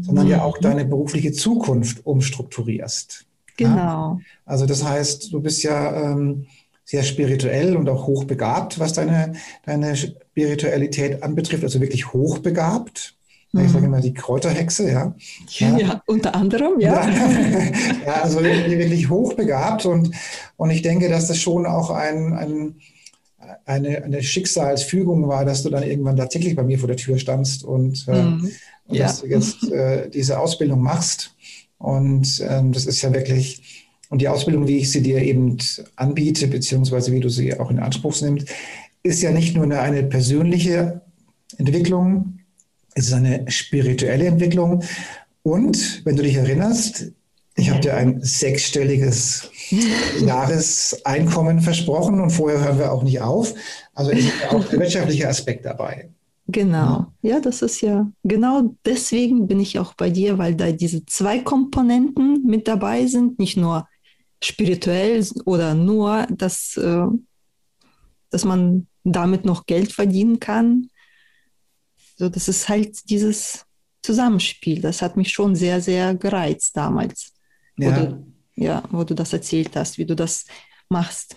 sondern 0.00 0.26
mhm. 0.26 0.30
ja 0.32 0.42
auch 0.42 0.58
deine 0.58 0.84
berufliche 0.84 1.32
Zukunft 1.32 2.04
umstrukturierst. 2.06 3.26
Genau. 3.56 3.76
Ja? 3.76 4.18
Also 4.44 4.66
das 4.66 4.84
heißt, 4.84 5.32
du 5.32 5.40
bist 5.40 5.62
ja 5.62 6.12
ähm, 6.12 6.46
sehr 6.84 7.02
spirituell 7.02 7.76
und 7.76 7.88
auch 7.88 8.06
hochbegabt, 8.06 8.78
was 8.78 8.92
deine, 8.92 9.34
deine 9.64 9.96
Spiritualität 9.96 11.22
anbetrifft, 11.22 11.64
also 11.64 11.80
wirklich 11.80 12.12
hochbegabt. 12.12 13.16
Ich 13.56 13.68
sage 13.68 13.78
mhm. 13.78 13.84
immer 13.84 14.00
die 14.00 14.14
Kräuterhexe, 14.14 14.90
ja. 14.90 15.14
Ja, 15.48 15.78
ja 15.78 16.02
unter 16.06 16.34
anderem, 16.34 16.80
ja. 16.80 17.08
ja, 18.04 18.14
also 18.22 18.42
wirklich 18.42 19.08
hochbegabt 19.08 19.86
und, 19.86 20.10
und 20.56 20.70
ich 20.70 20.82
denke, 20.82 21.08
dass 21.08 21.28
das 21.28 21.38
schon 21.38 21.64
auch 21.64 21.90
ein, 21.90 22.32
ein 22.32 22.74
eine, 23.64 24.02
eine 24.02 24.22
Schicksalsfügung 24.22 25.28
war, 25.28 25.44
dass 25.44 25.62
du 25.62 25.70
dann 25.70 25.82
irgendwann 25.82 26.16
tatsächlich 26.16 26.56
bei 26.56 26.62
mir 26.62 26.78
vor 26.78 26.88
der 26.88 26.96
Tür 26.96 27.18
standst 27.18 27.64
und 27.64 28.06
äh, 28.08 28.22
mhm 28.22 28.50
und 28.86 28.96
ja. 28.96 29.06
dass 29.06 29.20
du 29.20 29.26
jetzt 29.26 29.70
äh, 29.70 30.08
diese 30.10 30.38
Ausbildung 30.38 30.82
machst. 30.82 31.34
Und 31.78 32.42
ähm, 32.48 32.72
das 32.72 32.86
ist 32.86 33.02
ja 33.02 33.12
wirklich 33.12 33.86
und 34.10 34.20
die 34.20 34.28
Ausbildung, 34.28 34.68
wie 34.68 34.78
ich 34.78 34.92
sie 34.92 35.02
dir 35.02 35.18
eben 35.22 35.56
anbiete, 35.96 36.46
beziehungsweise 36.46 37.10
wie 37.10 37.20
du 37.20 37.28
sie 37.30 37.58
auch 37.58 37.70
in 37.70 37.78
Anspruch 37.78 38.20
nimmst, 38.20 38.48
ist 39.02 39.22
ja 39.22 39.32
nicht 39.32 39.56
nur 39.56 39.64
eine, 39.64 39.80
eine 39.80 40.02
persönliche 40.04 41.00
Entwicklung, 41.56 42.38
es 42.94 43.06
ist 43.06 43.12
eine 43.12 43.50
spirituelle 43.50 44.26
Entwicklung. 44.26 44.84
Und 45.42 46.04
wenn 46.04 46.16
du 46.16 46.22
dich 46.22 46.36
erinnerst, 46.36 47.12
ich 47.56 47.70
habe 47.70 47.80
dir 47.80 47.94
ein 47.94 48.20
sechsstelliges 48.20 49.50
Jahreseinkommen 50.20 51.60
versprochen 51.60 52.20
und 52.20 52.30
vorher 52.30 52.60
hören 52.60 52.78
wir 52.78 52.92
auch 52.92 53.02
nicht 53.02 53.20
auf. 53.20 53.54
Also 53.94 54.10
ist 54.10 54.32
auch 54.50 54.64
der 54.64 54.80
wirtschaftliche 54.80 55.28
Aspekt 55.28 55.64
dabei. 55.64 56.10
Genau, 56.46 57.06
ja, 57.22 57.40
das 57.40 57.62
ist 57.62 57.80
ja 57.80 58.10
genau 58.22 58.74
deswegen 58.84 59.46
bin 59.46 59.60
ich 59.60 59.78
auch 59.78 59.94
bei 59.94 60.10
dir, 60.10 60.36
weil 60.36 60.54
da 60.54 60.72
diese 60.72 61.06
zwei 61.06 61.38
Komponenten 61.38 62.44
mit 62.44 62.68
dabei 62.68 63.06
sind, 63.06 63.38
nicht 63.38 63.56
nur 63.56 63.88
spirituell 64.42 65.26
oder 65.46 65.74
nur, 65.74 66.26
dass, 66.30 66.76
äh, 66.76 67.06
dass 68.30 68.44
man 68.44 68.88
damit 69.04 69.44
noch 69.44 69.64
Geld 69.64 69.92
verdienen 69.92 70.38
kann. 70.38 70.90
So, 72.16 72.28
das 72.28 72.48
ist 72.48 72.68
halt 72.68 73.08
dieses 73.08 73.64
Zusammenspiel. 74.02 74.82
Das 74.82 75.00
hat 75.00 75.16
mich 75.16 75.32
schon 75.32 75.56
sehr, 75.56 75.80
sehr 75.80 76.14
gereizt 76.14 76.76
damals. 76.76 77.33
Ja. 77.76 77.96
Wo 77.96 78.00
du, 78.00 78.26
ja, 78.54 78.82
wo 78.90 79.04
du 79.04 79.14
das 79.14 79.32
erzählt 79.32 79.76
hast, 79.76 79.98
wie 79.98 80.06
du 80.06 80.14
das 80.14 80.44
machst. 80.88 81.36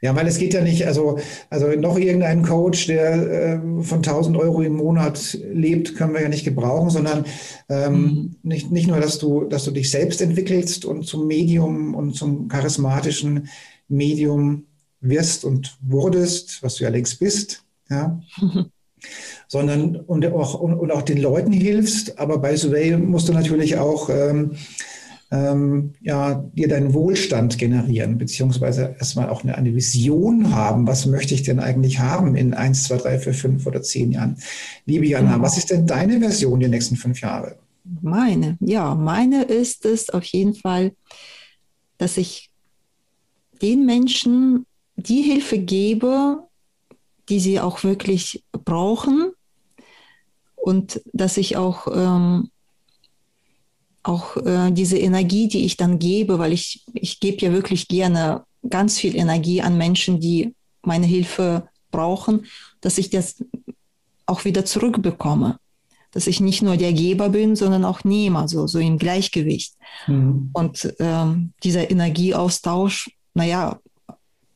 Ja, 0.00 0.14
weil 0.14 0.28
es 0.28 0.38
geht 0.38 0.54
ja 0.54 0.60
nicht, 0.60 0.86
also, 0.86 1.18
also 1.50 1.68
noch 1.68 1.98
irgendein 1.98 2.42
Coach, 2.44 2.86
der 2.86 3.14
äh, 3.14 3.82
von 3.82 3.98
1000 3.98 4.36
Euro 4.36 4.62
im 4.62 4.74
Monat 4.74 5.36
lebt, 5.52 5.96
können 5.96 6.14
wir 6.14 6.22
ja 6.22 6.28
nicht 6.28 6.44
gebrauchen, 6.44 6.90
sondern 6.90 7.24
ähm, 7.68 7.92
mhm. 7.92 8.36
nicht, 8.42 8.70
nicht 8.70 8.86
nur, 8.86 9.00
dass 9.00 9.18
du, 9.18 9.44
dass 9.44 9.64
du 9.64 9.72
dich 9.72 9.90
selbst 9.90 10.22
entwickelst 10.22 10.84
und 10.84 11.04
zum 11.04 11.26
Medium 11.26 11.94
und 11.94 12.14
zum 12.14 12.46
charismatischen 12.48 13.48
Medium 13.88 14.66
wirst 15.00 15.44
und 15.44 15.76
wurdest, 15.80 16.62
was 16.62 16.76
du 16.76 16.84
ja 16.84 16.90
längst 16.90 17.18
bist, 17.18 17.64
ja. 17.90 18.20
sondern 19.48 19.96
und 19.96 20.26
auch, 20.26 20.54
und, 20.54 20.74
und, 20.74 20.92
auch 20.92 21.02
den 21.02 21.18
Leuten 21.18 21.52
hilfst. 21.52 22.18
Aber 22.18 22.38
bei 22.38 22.56
Survey 22.56 22.96
musst 22.96 23.28
du 23.28 23.32
natürlich 23.32 23.78
auch 23.78 24.10
ähm, 24.10 24.56
ähm, 25.30 25.92
ja, 26.00 26.34
dir 26.54 26.68
deinen 26.68 26.94
Wohlstand 26.94 27.58
generieren, 27.58 28.16
beziehungsweise 28.16 28.96
erstmal 28.98 29.28
auch 29.28 29.42
eine, 29.42 29.56
eine, 29.56 29.74
Vision 29.74 30.54
haben. 30.54 30.86
Was 30.86 31.04
möchte 31.04 31.34
ich 31.34 31.42
denn 31.42 31.60
eigentlich 31.60 31.98
haben 31.98 32.34
in 32.34 32.54
1, 32.54 32.84
2, 32.84 32.96
3, 32.96 33.18
4, 33.18 33.34
5 33.34 33.66
oder 33.66 33.82
10 33.82 34.12
Jahren? 34.12 34.38
Liebe 34.86 35.06
Jana, 35.06 35.40
was 35.40 35.58
ist 35.58 35.70
denn 35.70 35.86
deine 35.86 36.18
Version 36.20 36.60
die 36.60 36.68
nächsten 36.68 36.96
fünf 36.96 37.20
Jahre? 37.20 37.58
Meine, 38.00 38.56
ja, 38.60 38.94
meine 38.94 39.44
ist 39.44 39.84
es 39.84 40.08
auf 40.10 40.24
jeden 40.24 40.54
Fall, 40.54 40.92
dass 41.98 42.16
ich 42.16 42.50
den 43.60 43.84
Menschen 43.84 44.66
die 44.96 45.22
Hilfe 45.22 45.58
gebe, 45.58 46.38
die 47.28 47.40
sie 47.40 47.60
auch 47.60 47.84
wirklich 47.84 48.44
brauchen 48.52 49.32
und 50.56 51.02
dass 51.12 51.36
ich 51.36 51.56
auch 51.56 51.86
ähm, 51.94 52.50
auch 54.08 54.36
äh, 54.38 54.70
diese 54.72 54.96
Energie, 54.96 55.48
die 55.48 55.66
ich 55.66 55.76
dann 55.76 55.98
gebe, 55.98 56.38
weil 56.38 56.52
ich, 56.52 56.84
ich 56.94 57.20
gebe 57.20 57.44
ja 57.44 57.52
wirklich 57.52 57.88
gerne 57.88 58.44
ganz 58.68 58.98
viel 58.98 59.14
Energie 59.14 59.60
an 59.60 59.76
Menschen, 59.76 60.18
die 60.18 60.54
meine 60.82 61.06
Hilfe 61.06 61.68
brauchen, 61.90 62.46
dass 62.80 62.96
ich 62.96 63.10
das 63.10 63.44
auch 64.26 64.44
wieder 64.44 64.64
zurückbekomme. 64.64 65.58
Dass 66.10 66.26
ich 66.26 66.40
nicht 66.40 66.62
nur 66.62 66.78
der 66.78 66.94
Geber 66.94 67.28
bin, 67.28 67.54
sondern 67.54 67.84
auch 67.84 68.02
Nehmer, 68.02 68.48
so, 68.48 68.66
so 68.66 68.78
im 68.78 68.96
Gleichgewicht. 68.96 69.74
Mhm. 70.06 70.48
Und 70.54 70.94
ähm, 71.00 71.52
dieser 71.62 71.90
Energieaustausch, 71.90 73.10
naja, 73.34 73.78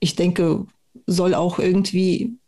ich 0.00 0.16
denke, 0.16 0.64
soll 1.06 1.34
auch 1.34 1.58
irgendwie 1.58 2.38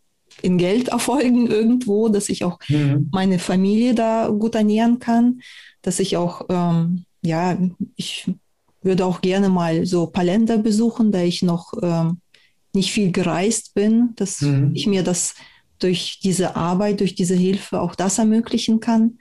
in 0.42 0.58
Geld 0.58 0.88
erfolgen 0.98 1.46
irgendwo, 1.46 2.08
dass 2.08 2.28
ich 2.28 2.44
auch 2.44 2.58
mhm. 2.68 3.08
meine 3.12 3.38
Familie 3.38 3.94
da 3.94 4.28
gut 4.28 4.54
ernähren 4.54 4.98
kann 4.98 5.40
dass 5.84 6.00
ich 6.00 6.16
auch, 6.16 6.46
ähm, 6.48 7.04
ja, 7.22 7.56
ich 7.94 8.26
würde 8.82 9.06
auch 9.06 9.20
gerne 9.20 9.48
mal 9.48 9.86
so 9.86 10.06
ein 10.06 10.12
paar 10.12 10.24
Länder 10.24 10.58
besuchen, 10.58 11.12
da 11.12 11.20
ich 11.20 11.42
noch 11.42 11.72
ähm, 11.82 12.20
nicht 12.74 12.90
viel 12.90 13.12
gereist 13.12 13.74
bin, 13.74 14.14
dass 14.16 14.40
mhm. 14.40 14.72
ich 14.74 14.86
mir 14.86 15.02
das 15.02 15.34
durch 15.78 16.20
diese 16.22 16.56
Arbeit, 16.56 17.00
durch 17.00 17.14
diese 17.14 17.34
Hilfe 17.34 17.80
auch 17.80 17.94
das 17.94 18.18
ermöglichen 18.18 18.80
kann. 18.80 19.18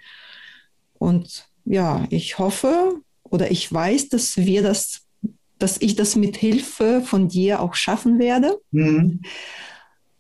Und 0.93 1.47
ja, 1.65 2.07
ich 2.09 2.39
hoffe 2.39 3.01
oder 3.23 3.51
ich 3.51 3.71
weiß, 3.71 4.09
dass 4.09 4.37
wir 4.37 4.63
das, 4.63 5.01
dass 5.59 5.81
ich 5.81 5.95
das 5.95 6.15
mit 6.15 6.37
Hilfe 6.37 7.01
von 7.01 7.27
dir 7.27 7.61
auch 7.61 7.75
schaffen 7.75 8.19
werde. 8.19 8.57
Mhm. 8.71 9.21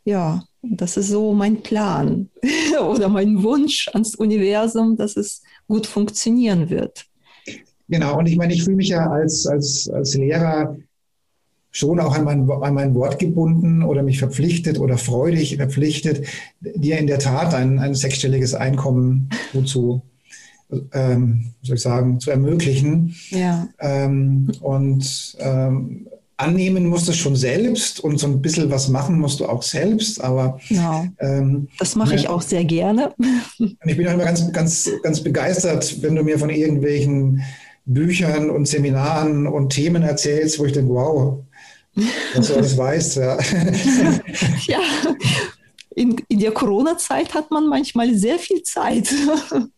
Ja, 0.05 0.43
das 0.61 0.97
ist 0.97 1.09
so 1.09 1.33
mein 1.33 1.61
Plan 1.61 2.29
oder 2.89 3.09
mein 3.09 3.43
Wunsch 3.43 3.89
ans 3.93 4.15
Universum, 4.15 4.97
dass 4.97 5.17
es 5.17 5.41
gut 5.67 5.87
funktionieren 5.87 6.69
wird. 6.69 7.05
Genau, 7.89 8.17
und 8.17 8.25
ich 8.25 8.37
meine, 8.37 8.53
ich 8.53 8.63
fühle 8.63 8.77
mich 8.77 8.89
ja 8.89 9.09
als, 9.09 9.45
als, 9.45 9.89
als 9.89 10.15
Lehrer 10.15 10.77
schon 11.73 11.99
auch 11.99 12.15
an 12.15 12.23
mein, 12.23 12.49
an 12.49 12.73
mein 12.73 12.95
Wort 12.95 13.19
gebunden 13.19 13.83
oder 13.83 14.03
mich 14.03 14.19
verpflichtet 14.19 14.79
oder 14.79 14.97
freudig 14.97 15.57
verpflichtet, 15.57 16.25
dir 16.61 16.99
in 16.99 17.07
der 17.07 17.19
Tat 17.19 17.53
ein, 17.53 17.79
ein 17.79 17.95
sechsstelliges 17.95 18.53
Einkommen 18.53 19.29
zu, 19.65 20.03
ähm, 20.93 21.53
soll 21.63 21.75
ich 21.75 21.81
sagen, 21.81 22.19
zu 22.19 22.29
ermöglichen. 22.29 23.15
Ja. 23.31 23.67
Ähm, 23.79 24.51
und 24.61 25.35
ähm, 25.39 26.07
annehmen 26.37 26.87
musst 26.87 27.07
du 27.07 27.13
schon 27.13 27.35
selbst 27.35 27.99
und 27.99 28.19
so 28.19 28.27
ein 28.27 28.41
bisschen 28.41 28.71
was 28.71 28.89
machen 28.89 29.19
musst 29.19 29.39
du 29.39 29.45
auch 29.45 29.61
selbst. 29.61 30.21
Aber 30.21 30.59
genau. 30.67 31.05
ähm, 31.19 31.67
das 31.79 31.95
mache 31.95 32.15
ich 32.15 32.27
auch 32.29 32.41
sehr 32.41 32.65
gerne. 32.65 33.13
Ich 33.85 33.97
bin 33.97 34.07
auch 34.07 34.13
immer 34.13 34.25
ganz, 34.25 34.51
ganz, 34.51 34.89
ganz 35.03 35.21
begeistert, 35.21 36.01
wenn 36.01 36.15
du 36.15 36.23
mir 36.23 36.39
von 36.39 36.49
irgendwelchen 36.49 37.43
Büchern 37.85 38.49
und 38.49 38.67
Seminaren 38.67 39.45
und 39.47 39.69
Themen 39.69 40.03
erzählst, 40.03 40.57
wo 40.59 40.65
ich 40.65 40.71
denke, 40.71 40.93
wow, 40.93 41.43
dass 42.33 42.47
du 42.47 42.55
alles 42.55 42.77
weißt. 42.77 43.17
Ja. 43.17 43.37
ja, 44.67 44.79
in, 45.95 46.15
in 46.27 46.39
der 46.39 46.51
Corona-Zeit 46.51 47.33
hat 47.33 47.51
man 47.51 47.67
manchmal 47.67 48.13
sehr 48.15 48.39
viel 48.39 48.63
Zeit. 48.63 49.09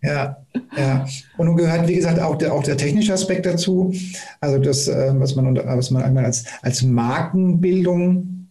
Ja, 0.01 0.37
ja. 0.77 1.05
Und 1.37 1.47
nun 1.47 1.57
gehört, 1.57 1.87
wie 1.87 1.95
gesagt, 1.95 2.19
auch 2.19 2.37
der, 2.37 2.53
auch 2.53 2.61
der 2.61 2.77
technische 2.77 3.13
Aspekt 3.13 3.45
dazu. 3.45 3.91
Also 4.39 4.59
das, 4.59 4.87
äh, 4.87 5.13
was 5.15 5.35
man, 5.35 5.55
was 5.55 5.89
man 5.89 6.03
einmal 6.03 6.25
als, 6.25 6.45
als 6.61 6.83
Markenbildung 6.83 8.49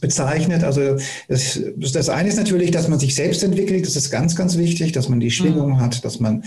bezeichnet. 0.00 0.64
Also 0.64 0.98
das, 1.28 1.60
das 1.76 2.08
eine 2.10 2.28
ist 2.28 2.36
natürlich, 2.36 2.72
dass 2.72 2.88
man 2.88 2.98
sich 2.98 3.14
selbst 3.14 3.42
entwickelt. 3.42 3.86
Das 3.86 3.96
ist 3.96 4.10
ganz, 4.10 4.36
ganz 4.36 4.58
wichtig, 4.58 4.92
dass 4.92 5.08
man 5.08 5.20
die 5.20 5.30
Schwingung 5.30 5.72
mhm. 5.72 5.80
hat, 5.80 6.04
dass 6.04 6.20
man, 6.20 6.44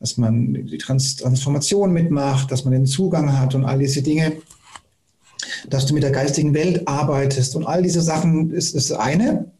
dass 0.00 0.16
man 0.16 0.54
die 0.54 0.78
Trans 0.78 1.16
Transformation 1.16 1.92
mitmacht, 1.92 2.50
dass 2.50 2.64
man 2.64 2.72
den 2.72 2.86
Zugang 2.86 3.38
hat 3.38 3.54
und 3.54 3.64
all 3.64 3.78
diese 3.78 4.02
Dinge 4.02 4.32
dass 5.68 5.86
du 5.86 5.94
mit 5.94 6.02
der 6.02 6.10
geistigen 6.10 6.54
Welt 6.54 6.86
arbeitest 6.88 7.56
und 7.56 7.66
all 7.66 7.82
diese 7.82 8.02
Sachen 8.02 8.50
ist 8.50 8.74
das 8.74 8.92
eine. 8.92 9.50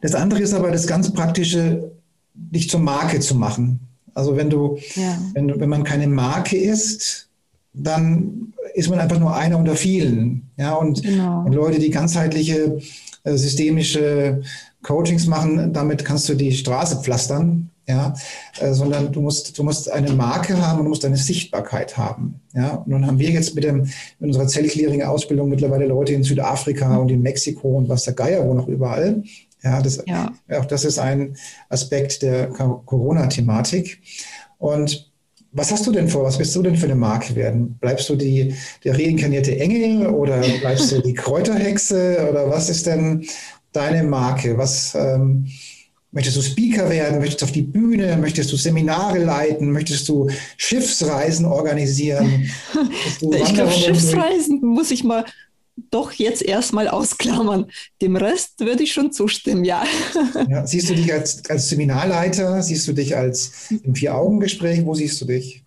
Das 0.00 0.14
andere 0.14 0.40
ist 0.40 0.54
aber 0.54 0.70
das 0.70 0.86
ganz 0.86 1.12
praktische, 1.12 1.92
dich 2.34 2.70
zur 2.70 2.80
Marke 2.80 3.20
zu 3.20 3.34
machen. 3.34 3.80
Also 4.14 4.36
wenn 4.36 4.50
du, 4.50 4.78
ja. 4.96 5.18
wenn, 5.34 5.60
wenn 5.60 5.68
man 5.68 5.84
keine 5.84 6.08
Marke 6.08 6.56
ist, 6.56 7.28
dann 7.72 8.52
ist 8.74 8.90
man 8.90 8.98
einfach 8.98 9.18
nur 9.18 9.34
einer 9.34 9.58
unter 9.58 9.76
vielen. 9.76 10.50
Ja, 10.56 10.74
und, 10.74 11.02
genau. 11.02 11.44
und 11.44 11.54
Leute, 11.54 11.78
die 11.78 11.90
ganzheitliche 11.90 12.78
äh, 13.24 13.36
systemische 13.36 14.42
Coachings 14.82 15.26
machen, 15.26 15.72
damit 15.72 16.04
kannst 16.04 16.28
du 16.28 16.34
die 16.34 16.52
Straße 16.52 17.02
pflastern, 17.02 17.70
ja, 17.86 18.14
äh, 18.60 18.72
sondern 18.72 19.12
du 19.12 19.20
musst, 19.20 19.58
du 19.58 19.62
musst 19.62 19.90
eine 19.90 20.12
Marke 20.12 20.60
haben 20.64 20.78
und 20.78 20.84
du 20.84 20.90
musst 20.90 21.04
eine 21.04 21.16
Sichtbarkeit 21.16 21.96
haben. 21.96 22.40
Ja, 22.54 22.74
und 22.74 22.88
nun 22.88 23.06
haben 23.06 23.18
wir 23.18 23.30
jetzt 23.30 23.54
mit, 23.54 23.64
dem, 23.64 23.82
mit 24.18 24.28
unserer 24.28 24.46
Zellclearing-Ausbildung 24.46 25.48
mittlerweile 25.48 25.86
Leute 25.86 26.12
in 26.12 26.22
Südafrika 26.22 26.96
und 26.96 27.10
in 27.10 27.22
Mexiko 27.22 27.78
und 27.78 27.88
was 27.88 28.04
der 28.04 28.14
Geier 28.14 28.46
wo 28.46 28.54
noch 28.54 28.68
überall. 28.68 29.22
Ja, 29.62 29.82
das, 29.82 30.02
ja. 30.06 30.32
auch 30.52 30.66
das 30.66 30.84
ist 30.84 30.98
ein 30.98 31.36
Aspekt 31.68 32.22
der 32.22 32.48
Corona-Thematik. 32.48 34.00
Und 34.58 35.10
was 35.52 35.72
hast 35.72 35.86
du 35.86 35.92
denn 35.92 36.08
vor? 36.08 36.24
Was 36.24 36.38
willst 36.38 36.54
du 36.54 36.62
denn 36.62 36.76
für 36.76 36.86
eine 36.86 36.94
Marke 36.94 37.34
werden? 37.34 37.76
Bleibst 37.80 38.08
du 38.08 38.16
die, 38.16 38.54
der 38.84 38.94
reinkarnierte 38.94 39.58
Engel 39.58 40.06
oder 40.08 40.40
bleibst 40.60 40.92
du 40.92 41.00
die 41.00 41.14
Kräuterhexe 41.14 42.28
oder 42.30 42.50
was 42.50 42.68
ist 42.68 42.86
denn 42.86 43.26
deine 43.72 44.02
Marke? 44.02 44.58
Was 44.58 44.94
ähm, 44.94 45.46
möchtest 46.12 46.36
du 46.36 46.42
Speaker 46.42 46.90
werden? 46.90 47.18
Möchtest 47.18 47.40
du 47.40 47.46
auf 47.46 47.52
die 47.52 47.62
Bühne? 47.62 48.16
Möchtest 48.18 48.52
du 48.52 48.56
Seminare 48.56 49.18
leiten? 49.18 49.72
Möchtest 49.72 50.08
du 50.08 50.28
Schiffsreisen 50.58 51.46
organisieren? 51.46 52.50
ich 53.20 53.54
glaube, 53.54 53.72
Schiffsreisen 53.72 54.60
muss 54.60 54.90
ich 54.90 55.02
mal 55.02 55.24
doch 55.90 56.12
jetzt 56.12 56.42
erstmal 56.42 56.88
ausklammern. 56.88 57.70
Dem 58.02 58.16
Rest 58.16 58.60
würde 58.60 58.82
ich 58.82 58.92
schon 58.92 59.12
zustimmen, 59.12 59.64
ja. 59.64 59.84
ja 60.48 60.66
siehst 60.66 60.90
du 60.90 60.94
dich 60.94 61.12
als, 61.12 61.48
als 61.48 61.68
Seminarleiter? 61.68 62.62
Siehst 62.62 62.88
du 62.88 62.92
dich 62.92 63.16
als 63.16 63.70
im 63.70 63.94
Vier-Augen-Gespräch? 63.94 64.84
Wo 64.84 64.94
siehst 64.94 65.20
du 65.20 65.24
dich? 65.24 65.64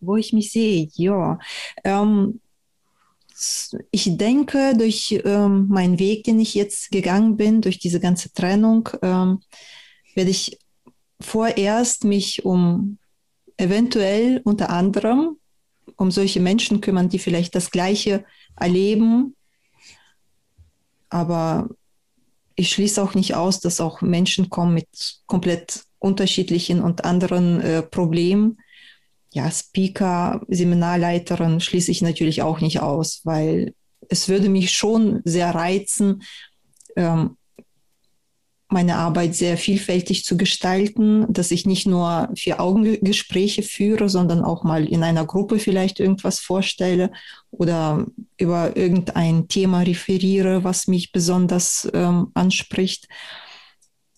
wo 0.00 0.16
ich 0.16 0.32
mich 0.32 0.52
sehe, 0.52 0.88
ja. 0.94 1.38
Ähm, 1.84 2.40
ich 3.90 4.16
denke, 4.16 4.76
durch 4.76 5.20
ähm, 5.24 5.68
meinen 5.68 5.98
Weg, 5.98 6.24
den 6.24 6.40
ich 6.40 6.54
jetzt 6.54 6.90
gegangen 6.90 7.36
bin, 7.36 7.60
durch 7.60 7.78
diese 7.78 8.00
ganze 8.00 8.32
Trennung, 8.32 8.88
ähm, 9.02 9.40
werde 10.14 10.30
ich 10.30 10.58
vorerst 11.20 12.04
mich 12.04 12.44
um 12.44 12.98
eventuell 13.56 14.40
unter 14.44 14.70
anderem 14.70 15.36
um 15.96 16.10
solche 16.10 16.40
Menschen 16.40 16.80
kümmern, 16.80 17.08
die 17.08 17.18
vielleicht 17.18 17.54
das 17.54 17.70
Gleiche 17.70 18.24
erleben. 18.56 19.34
Aber 21.10 21.68
ich 22.54 22.70
schließe 22.70 23.02
auch 23.02 23.14
nicht 23.14 23.34
aus, 23.34 23.60
dass 23.60 23.80
auch 23.80 24.02
Menschen 24.02 24.50
kommen 24.50 24.74
mit 24.74 25.20
komplett 25.26 25.84
unterschiedlichen 25.98 26.82
und 26.82 27.04
anderen 27.04 27.60
äh, 27.60 27.82
Problemen. 27.82 28.58
Ja, 29.32 29.50
Speaker, 29.50 30.42
Seminarleiterin 30.48 31.60
schließe 31.60 31.90
ich 31.90 32.02
natürlich 32.02 32.42
auch 32.42 32.60
nicht 32.60 32.80
aus, 32.80 33.20
weil 33.24 33.74
es 34.08 34.28
würde 34.28 34.48
mich 34.48 34.72
schon 34.72 35.20
sehr 35.24 35.54
reizen, 35.54 36.22
ähm, 36.96 37.37
meine 38.70 38.96
Arbeit 38.96 39.34
sehr 39.34 39.56
vielfältig 39.56 40.24
zu 40.24 40.36
gestalten, 40.36 41.32
dass 41.32 41.50
ich 41.50 41.64
nicht 41.64 41.86
nur 41.86 42.28
vier 42.36 42.60
Augengespräche 42.60 43.62
führe, 43.62 44.10
sondern 44.10 44.44
auch 44.44 44.62
mal 44.62 44.86
in 44.86 45.02
einer 45.02 45.24
Gruppe 45.24 45.58
vielleicht 45.58 46.00
irgendwas 46.00 46.38
vorstelle 46.38 47.10
oder 47.50 48.06
über 48.36 48.76
irgendein 48.76 49.48
Thema 49.48 49.80
referiere, 49.80 50.64
was 50.64 50.86
mich 50.86 51.12
besonders 51.12 51.88
ähm, 51.94 52.30
anspricht. 52.34 53.08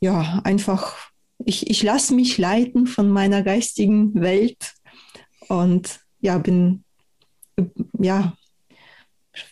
Ja, 0.00 0.40
einfach, 0.42 0.96
ich, 1.44 1.70
ich 1.70 1.82
lasse 1.84 2.12
mich 2.14 2.36
leiten 2.36 2.88
von 2.88 3.08
meiner 3.08 3.42
geistigen 3.42 4.20
Welt 4.20 4.74
und 5.48 6.00
ja, 6.20 6.38
bin, 6.38 6.84
ja, 7.98 8.36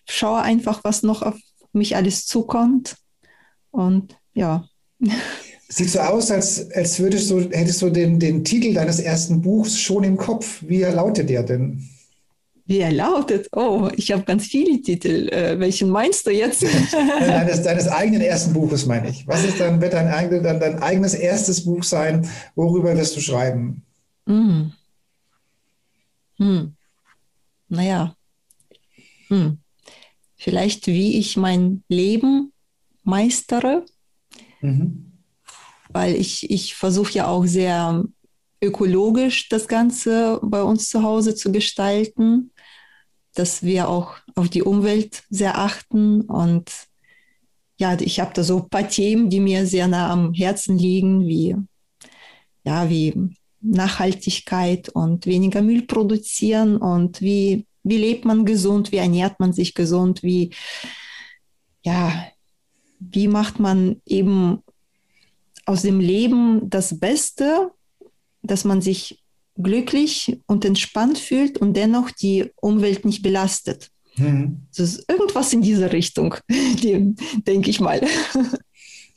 schaue 0.06 0.42
einfach, 0.42 0.82
was 0.82 1.04
noch 1.04 1.22
auf 1.22 1.38
mich 1.72 1.94
alles 1.94 2.26
zukommt 2.26 2.96
und 3.70 4.16
ja, 4.34 4.67
Sieht 5.68 5.90
so 5.90 6.00
aus, 6.00 6.30
als, 6.30 6.70
als 6.72 6.98
würdest 6.98 7.30
du, 7.30 7.40
hättest 7.50 7.82
du 7.82 7.90
den, 7.90 8.18
den 8.18 8.42
Titel 8.42 8.72
deines 8.72 9.00
ersten 9.00 9.42
Buchs 9.42 9.78
schon 9.78 10.02
im 10.02 10.16
Kopf. 10.16 10.62
Wie 10.66 10.82
lautet 10.82 11.28
der 11.28 11.42
denn? 11.42 11.86
Wie 12.64 12.80
er 12.80 12.92
lautet? 12.92 13.48
Oh, 13.52 13.88
ich 13.96 14.12
habe 14.12 14.24
ganz 14.24 14.46
viele 14.46 14.80
Titel. 14.82 15.28
Äh, 15.30 15.58
welchen 15.58 15.88
meinst 15.88 16.26
du 16.26 16.30
jetzt? 16.30 16.62
deines, 16.92 17.62
deines 17.62 17.88
eigenen 17.88 18.20
ersten 18.22 18.52
Buches, 18.52 18.86
meine 18.86 19.08
ich. 19.08 19.26
Was 19.26 19.44
ist 19.44 19.60
dann, 19.60 19.80
wird 19.80 19.94
dein, 19.94 20.08
dein, 20.42 20.60
dein 20.60 20.82
eigenes 20.82 21.14
erstes 21.14 21.64
Buch 21.64 21.82
sein? 21.82 22.28
Worüber 22.54 22.96
wirst 22.96 23.16
du 23.16 23.20
schreiben? 23.20 23.82
Hm. 24.26 24.72
Hm. 26.36 26.74
Naja. 27.68 28.14
Hm. 29.28 29.58
Vielleicht, 30.36 30.86
wie 30.86 31.18
ich 31.18 31.36
mein 31.36 31.82
Leben 31.88 32.52
meistere 33.02 33.84
Mhm. 34.60 35.12
Weil 35.90 36.14
ich, 36.16 36.50
ich 36.50 36.74
versuche 36.74 37.12
ja 37.12 37.28
auch 37.28 37.46
sehr 37.46 38.04
ökologisch 38.62 39.48
das 39.48 39.68
Ganze 39.68 40.40
bei 40.42 40.62
uns 40.62 40.88
zu 40.88 41.02
Hause 41.02 41.34
zu 41.34 41.52
gestalten, 41.52 42.52
dass 43.34 43.62
wir 43.62 43.88
auch 43.88 44.16
auf 44.34 44.48
die 44.48 44.62
Umwelt 44.62 45.22
sehr 45.30 45.58
achten. 45.58 46.22
Und 46.22 46.72
ja, 47.78 47.96
ich 48.00 48.20
habe 48.20 48.32
da 48.34 48.42
so 48.42 48.62
ein 48.62 48.68
paar 48.68 48.88
Themen, 48.88 49.30
die 49.30 49.40
mir 49.40 49.66
sehr 49.66 49.86
nah 49.86 50.10
am 50.10 50.34
Herzen 50.34 50.76
liegen, 50.76 51.26
wie, 51.26 51.56
ja, 52.64 52.90
wie 52.90 53.14
Nachhaltigkeit 53.60 54.88
und 54.88 55.26
weniger 55.26 55.62
Müll 55.62 55.82
produzieren 55.82 56.76
und 56.76 57.20
wie, 57.20 57.66
wie 57.82 57.96
lebt 57.96 58.24
man 58.24 58.44
gesund, 58.44 58.92
wie 58.92 58.96
ernährt 58.96 59.38
man 59.40 59.52
sich 59.52 59.74
gesund, 59.74 60.22
wie, 60.22 60.50
ja, 61.82 62.26
wie 63.18 63.26
macht 63.26 63.58
man 63.58 64.00
eben 64.06 64.62
aus 65.66 65.82
dem 65.82 65.98
Leben 65.98 66.70
das 66.70 67.00
Beste, 67.00 67.72
dass 68.42 68.64
man 68.64 68.80
sich 68.80 69.24
glücklich 69.60 70.38
und 70.46 70.64
entspannt 70.64 71.18
fühlt 71.18 71.58
und 71.58 71.76
dennoch 71.76 72.12
die 72.12 72.52
Umwelt 72.54 73.04
nicht 73.04 73.22
belastet. 73.24 73.90
Mhm. 74.16 74.68
Das 74.76 74.90
ist 74.90 75.04
irgendwas 75.10 75.52
in 75.52 75.62
diese 75.62 75.92
Richtung, 75.92 76.36
denke 76.48 77.70
ich 77.70 77.80
mal. 77.80 78.00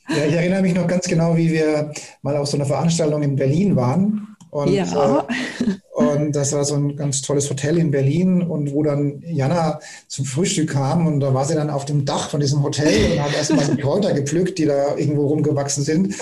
Ja, 0.08 0.24
ich 0.26 0.34
erinnere 0.34 0.62
mich 0.62 0.74
noch 0.74 0.88
ganz 0.88 1.06
genau, 1.06 1.36
wie 1.36 1.52
wir 1.52 1.92
mal 2.22 2.36
auf 2.36 2.48
so 2.48 2.56
einer 2.56 2.66
Veranstaltung 2.66 3.22
in 3.22 3.36
Berlin 3.36 3.76
waren 3.76 4.36
und, 4.50 4.72
ja. 4.72 5.20
Äh, 5.20 5.74
und 5.92 6.32
das 6.34 6.54
war 6.54 6.64
so 6.64 6.74
ein 6.74 6.96
ganz 6.96 7.20
tolles 7.20 7.50
Hotel 7.50 7.76
in 7.76 7.90
Berlin 7.90 8.40
und 8.40 8.72
wo 8.72 8.82
dann 8.82 9.22
Jana 9.26 9.78
zum 10.08 10.24
Frühstück 10.24 10.70
kam 10.70 11.06
und 11.06 11.20
da 11.20 11.34
war 11.34 11.44
sie 11.44 11.54
dann 11.54 11.68
auf 11.68 11.84
dem 11.84 12.06
Dach 12.06 12.30
von 12.30 12.40
diesem 12.40 12.62
Hotel 12.62 13.12
und 13.12 13.22
hat 13.22 13.34
erstmal 13.34 13.66
die 13.66 13.76
Kräuter 13.76 14.14
gepflückt, 14.14 14.58
die 14.58 14.64
da 14.64 14.96
irgendwo 14.96 15.26
rumgewachsen 15.26 15.84
sind. 15.84 16.14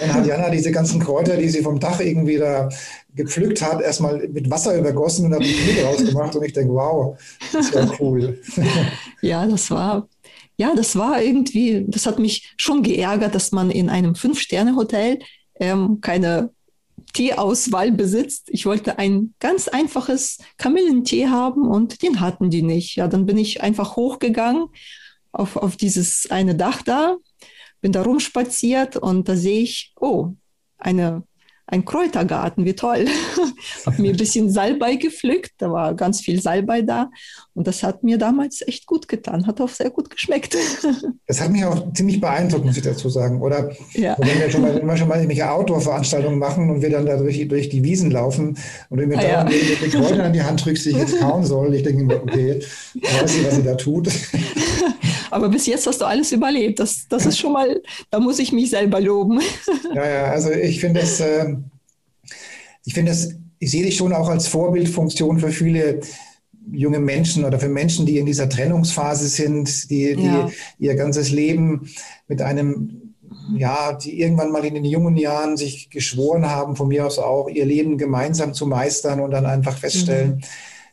Dann 0.00 0.14
hat 0.14 0.26
Jana 0.26 0.48
diese 0.48 0.72
ganzen 0.72 0.98
Kräuter, 0.98 1.36
die 1.36 1.50
sie 1.50 1.62
vom 1.62 1.78
Dach 1.78 2.00
irgendwie 2.00 2.38
da 2.38 2.70
gepflückt 3.14 3.60
hat, 3.60 3.82
erstmal 3.82 4.26
mit 4.28 4.50
Wasser 4.50 4.78
übergossen 4.78 5.26
und 5.26 5.34
hat 5.34 5.42
die 5.42 5.52
Tee 5.52 5.82
rausgemacht 5.82 6.34
und 6.34 6.44
ich 6.44 6.54
denke, 6.54 6.72
wow, 6.72 7.18
das 7.52 7.74
war 7.74 8.00
cool. 8.00 8.40
Ja, 9.20 9.46
das 9.46 9.70
war 9.70 10.08
ja, 10.56 10.74
das 10.74 10.96
war 10.96 11.22
irgendwie, 11.22 11.84
das 11.86 12.06
hat 12.06 12.18
mich 12.18 12.54
schon 12.56 12.82
geärgert, 12.82 13.34
dass 13.34 13.52
man 13.52 13.70
in 13.70 13.88
einem 13.88 14.16
Fünf-Sterne-Hotel 14.16 15.20
ähm, 15.60 16.00
keine 16.00 16.50
Teeauswahl 17.12 17.92
besitzt. 17.92 18.48
Ich 18.50 18.66
wollte 18.66 18.98
ein 18.98 19.34
ganz 19.40 19.68
einfaches 19.68 20.38
Kamillentee 20.56 21.28
haben 21.28 21.66
und 21.66 22.02
den 22.02 22.20
hatten 22.20 22.50
die 22.50 22.62
nicht. 22.62 22.96
Ja, 22.96 23.08
dann 23.08 23.26
bin 23.26 23.38
ich 23.38 23.62
einfach 23.62 23.96
hochgegangen 23.96 24.68
auf, 25.32 25.56
auf 25.56 25.76
dieses 25.76 26.30
eine 26.30 26.54
Dach 26.54 26.82
da, 26.82 27.16
bin 27.80 27.92
da 27.92 28.02
rumspaziert 28.02 28.96
und 28.96 29.28
da 29.28 29.36
sehe 29.36 29.62
ich, 29.62 29.92
oh, 30.00 30.34
eine 30.78 31.24
ein 31.70 31.84
Kräutergarten, 31.84 32.64
wie 32.64 32.74
toll. 32.74 33.06
habe 33.86 34.02
mir 34.02 34.12
ein 34.12 34.16
bisschen 34.16 34.50
Salbei 34.50 34.96
gepflückt, 34.96 35.52
da 35.58 35.70
war 35.70 35.94
ganz 35.94 36.20
viel 36.20 36.40
Salbei 36.40 36.82
da 36.82 37.10
und 37.54 37.66
das 37.66 37.82
hat 37.82 38.02
mir 38.02 38.16
damals 38.16 38.66
echt 38.66 38.86
gut 38.86 39.06
getan, 39.06 39.46
hat 39.46 39.60
auch 39.60 39.68
sehr 39.68 39.90
gut 39.90 40.08
geschmeckt. 40.08 40.56
das 41.26 41.40
hat 41.40 41.50
mich 41.50 41.64
auch 41.64 41.92
ziemlich 41.92 42.20
beeindruckt, 42.20 42.64
muss 42.64 42.76
ich 42.76 42.82
dazu 42.82 43.10
sagen. 43.10 43.42
Oder 43.42 43.70
ja. 43.92 44.16
wenn, 44.18 44.40
wir 44.40 44.50
schon 44.50 44.62
mal, 44.62 44.74
wenn 44.74 44.86
wir 44.86 44.96
schon 44.96 45.08
mal 45.08 45.16
irgendwelche 45.16 45.50
Outdoor-Veranstaltungen 45.50 46.38
machen 46.38 46.70
und 46.70 46.80
wir 46.80 46.90
dann 46.90 47.04
da 47.04 47.16
durch, 47.16 47.46
durch 47.46 47.68
die 47.68 47.84
Wiesen 47.84 48.10
laufen 48.10 48.56
und 48.88 48.98
du 48.98 49.06
mir 49.06 49.18
ah, 49.18 49.22
dauernd 49.22 49.50
ja. 49.52 49.58
die 49.84 49.88
Kräuter 49.90 50.24
an 50.24 50.32
die 50.32 50.42
Hand 50.42 50.64
drückst, 50.64 50.86
die 50.86 50.90
ich 50.90 50.96
jetzt 50.96 51.20
kauen 51.20 51.44
soll, 51.44 51.74
ich 51.74 51.82
denke 51.82 52.04
mir, 52.04 52.22
okay, 52.22 52.60
weiß 52.94 53.34
nicht, 53.36 53.46
was 53.46 53.56
sie 53.56 53.62
da 53.62 53.74
tut. 53.74 54.08
Aber 55.30 55.48
bis 55.48 55.66
jetzt 55.66 55.86
hast 55.86 56.00
du 56.00 56.04
alles 56.04 56.32
überlebt. 56.32 56.78
Das, 56.78 57.06
das 57.08 57.26
ist 57.26 57.38
schon 57.38 57.52
mal, 57.52 57.82
da 58.10 58.20
muss 58.20 58.38
ich 58.38 58.52
mich 58.52 58.70
selber 58.70 59.00
loben. 59.00 59.40
Ja, 59.94 60.06
ja, 60.06 60.24
also 60.24 60.50
ich 60.50 60.80
finde 60.80 61.00
es, 61.00 61.18
äh, 61.20 61.54
ich 62.84 62.94
finde 62.94 63.12
es, 63.12 63.34
ich 63.58 63.70
sehe 63.70 63.84
dich 63.84 63.96
schon 63.96 64.12
auch 64.12 64.28
als 64.28 64.46
Vorbildfunktion 64.46 65.38
für 65.40 65.50
viele 65.50 66.00
junge 66.72 67.00
Menschen 67.00 67.44
oder 67.44 67.58
für 67.58 67.68
Menschen, 67.68 68.06
die 68.06 68.18
in 68.18 68.26
dieser 68.26 68.48
Trennungsphase 68.48 69.28
sind, 69.28 69.90
die, 69.90 70.14
die 70.16 70.26
ja. 70.26 70.50
ihr 70.78 70.94
ganzes 70.94 71.30
Leben 71.30 71.88
mit 72.26 72.42
einem, 72.42 73.14
ja, 73.56 73.92
die 73.92 74.20
irgendwann 74.20 74.52
mal 74.52 74.64
in 74.64 74.74
den 74.74 74.84
jungen 74.84 75.16
Jahren 75.16 75.56
sich 75.56 75.90
geschworen 75.90 76.46
haben, 76.46 76.76
von 76.76 76.88
mir 76.88 77.06
aus 77.06 77.18
auch, 77.18 77.48
ihr 77.48 77.64
Leben 77.64 77.98
gemeinsam 77.98 78.54
zu 78.54 78.66
meistern 78.66 79.20
und 79.20 79.30
dann 79.30 79.46
einfach 79.46 79.78
feststellen, 79.78 80.42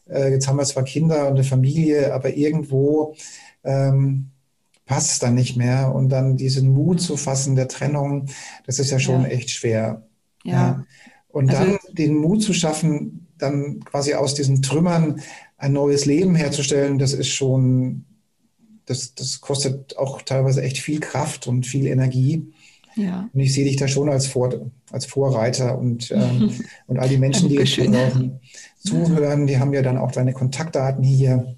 mhm. 0.07 0.15
äh, 0.15 0.31
jetzt 0.31 0.47
haben 0.47 0.57
wir 0.57 0.65
zwar 0.65 0.83
Kinder 0.83 1.27
und 1.27 1.33
eine 1.33 1.43
Familie, 1.43 2.13
aber 2.13 2.35
irgendwo 2.35 3.15
ähm, 3.65 4.29
passt 4.85 5.11
es 5.11 5.19
dann 5.19 5.35
nicht 5.35 5.57
mehr. 5.57 5.93
Und 5.93 6.09
dann 6.09 6.37
diesen 6.37 6.69
Mut 6.69 7.01
zu 7.01 7.17
fassen 7.17 7.55
der 7.55 7.67
Trennung, 7.67 8.27
das 8.65 8.79
ist 8.79 8.91
ja 8.91 8.99
schon 8.99 9.23
ja. 9.23 9.27
echt 9.27 9.49
schwer. 9.49 10.03
Ja. 10.43 10.53
ja. 10.53 10.85
Und 11.29 11.49
also, 11.49 11.71
dann 11.71 11.79
den 11.91 12.15
Mut 12.15 12.41
zu 12.43 12.53
schaffen, 12.53 13.27
dann 13.37 13.81
quasi 13.81 14.13
aus 14.13 14.35
diesen 14.35 14.61
Trümmern 14.61 15.21
ein 15.57 15.73
neues 15.73 16.05
Leben 16.05 16.35
herzustellen, 16.35 16.99
das 16.99 17.13
ist 17.13 17.29
schon, 17.29 18.05
das, 18.85 19.15
das 19.15 19.41
kostet 19.41 19.97
auch 19.97 20.21
teilweise 20.21 20.61
echt 20.61 20.77
viel 20.77 20.99
Kraft 20.99 21.47
und 21.47 21.65
viel 21.65 21.87
Energie. 21.87 22.53
Ja. 22.95 23.29
Und 23.33 23.39
ich 23.39 23.53
sehe 23.53 23.65
dich 23.65 23.75
da 23.75 23.87
schon 23.87 24.09
als, 24.09 24.27
Vor, 24.27 24.71
als 24.91 25.05
Vorreiter 25.05 25.77
und, 25.77 26.11
ähm, 26.11 26.51
und 26.87 26.99
all 26.99 27.09
die 27.09 27.17
Menschen, 27.17 27.49
die 27.49 27.55
jetzt 27.55 27.79
zuhören, 28.79 29.47
die 29.47 29.59
haben 29.59 29.73
ja 29.73 29.81
dann 29.81 29.97
auch 29.97 30.11
deine 30.11 30.33
Kontaktdaten 30.33 31.03
hier. 31.03 31.55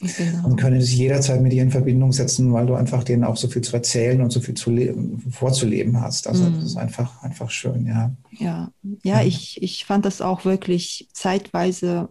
Genau. 0.00 0.46
Und 0.46 0.56
können 0.56 0.80
sich 0.80 0.96
jederzeit 0.96 1.40
mit 1.40 1.52
dir 1.52 1.62
in 1.62 1.70
Verbindung 1.70 2.12
setzen, 2.12 2.52
weil 2.52 2.66
du 2.66 2.74
einfach 2.74 3.02
denen 3.02 3.24
auch 3.24 3.36
so 3.36 3.48
viel 3.48 3.62
zu 3.62 3.74
erzählen 3.74 4.20
und 4.20 4.30
so 4.30 4.40
viel 4.40 4.54
zu 4.54 4.70
leben, 4.70 5.20
vorzuleben 5.30 6.00
hast. 6.00 6.28
Also 6.28 6.44
mm. 6.44 6.54
das 6.54 6.64
ist 6.64 6.76
einfach, 6.76 7.22
einfach 7.22 7.50
schön, 7.50 7.86
ja. 7.86 8.14
Ja, 8.30 8.70
ja, 8.82 9.20
ja. 9.20 9.22
Ich, 9.22 9.60
ich 9.62 9.84
fand 9.84 10.04
das 10.04 10.20
auch 10.20 10.44
wirklich 10.44 11.08
zeitweise 11.12 12.08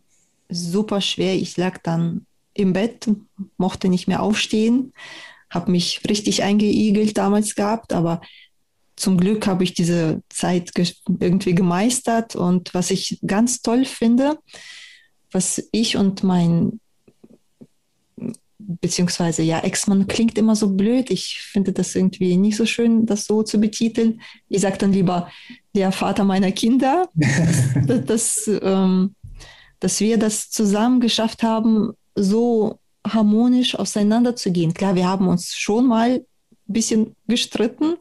super 0.50 1.02
schwer. 1.02 1.36
Ich 1.36 1.56
lag 1.58 1.78
dann 1.84 2.26
im 2.54 2.74
Bett, 2.74 3.10
mochte 3.58 3.88
nicht 3.88 4.08
mehr 4.08 4.22
aufstehen, 4.22 4.94
habe 5.50 5.72
mich 5.72 6.02
richtig 6.10 6.44
eingeigelt 6.44 7.18
damals 7.18 7.56
gehabt, 7.56 7.94
aber 7.94 8.22
zum 8.98 9.18
Glück 9.18 9.46
habe 9.48 9.64
ich 9.64 9.74
diese 9.74 10.24
Zeit 10.30 10.74
ge 10.74 10.92
irgendwie 11.20 11.56
gemeistert. 11.56 12.36
Und 12.36 12.74
was 12.74 12.92
ich 12.92 13.20
ganz 13.26 13.62
toll 13.62 13.86
finde, 13.86 14.40
was 15.32 15.64
ich 15.72 15.98
und 15.98 16.24
mein 16.24 16.80
beziehungsweise 18.60 19.44
ja, 19.44 19.60
Ex-Mann 19.60 20.08
klingt 20.08 20.38
immer 20.38 20.56
so 20.56 20.70
blöd. 20.70 21.10
Ich 21.12 21.40
finde 21.42 21.74
das 21.74 21.96
irgendwie 21.96 22.38
nicht 22.38 22.58
so 22.58 22.66
schön, 22.66 23.06
das 23.06 23.26
so 23.26 23.44
zu 23.44 23.60
betiteln. 23.60 24.22
Ich 24.50 24.62
sage 24.62 24.78
dann 24.78 24.94
lieber 24.94 25.30
der 25.76 25.92
Vater 25.92 26.24
meiner 26.24 26.52
Kinder, 26.52 27.10
dass, 27.88 28.06
dass, 28.06 28.50
ähm, 28.62 29.16
dass 29.80 30.00
wir 30.00 30.18
das 30.18 30.50
zusammen 30.50 31.00
geschafft 31.00 31.44
haben, 31.44 31.94
so 32.16 32.80
harmonisch 33.06 33.76
auseinanderzugehen. 33.76 34.74
Klar, 34.74 34.96
wir 34.96 35.08
haben 35.08 35.28
uns 35.28 35.56
schon 35.56 35.88
mal 35.88 36.10
ein 36.10 36.26
bisschen 36.66 37.16
gestritten, 37.28 37.96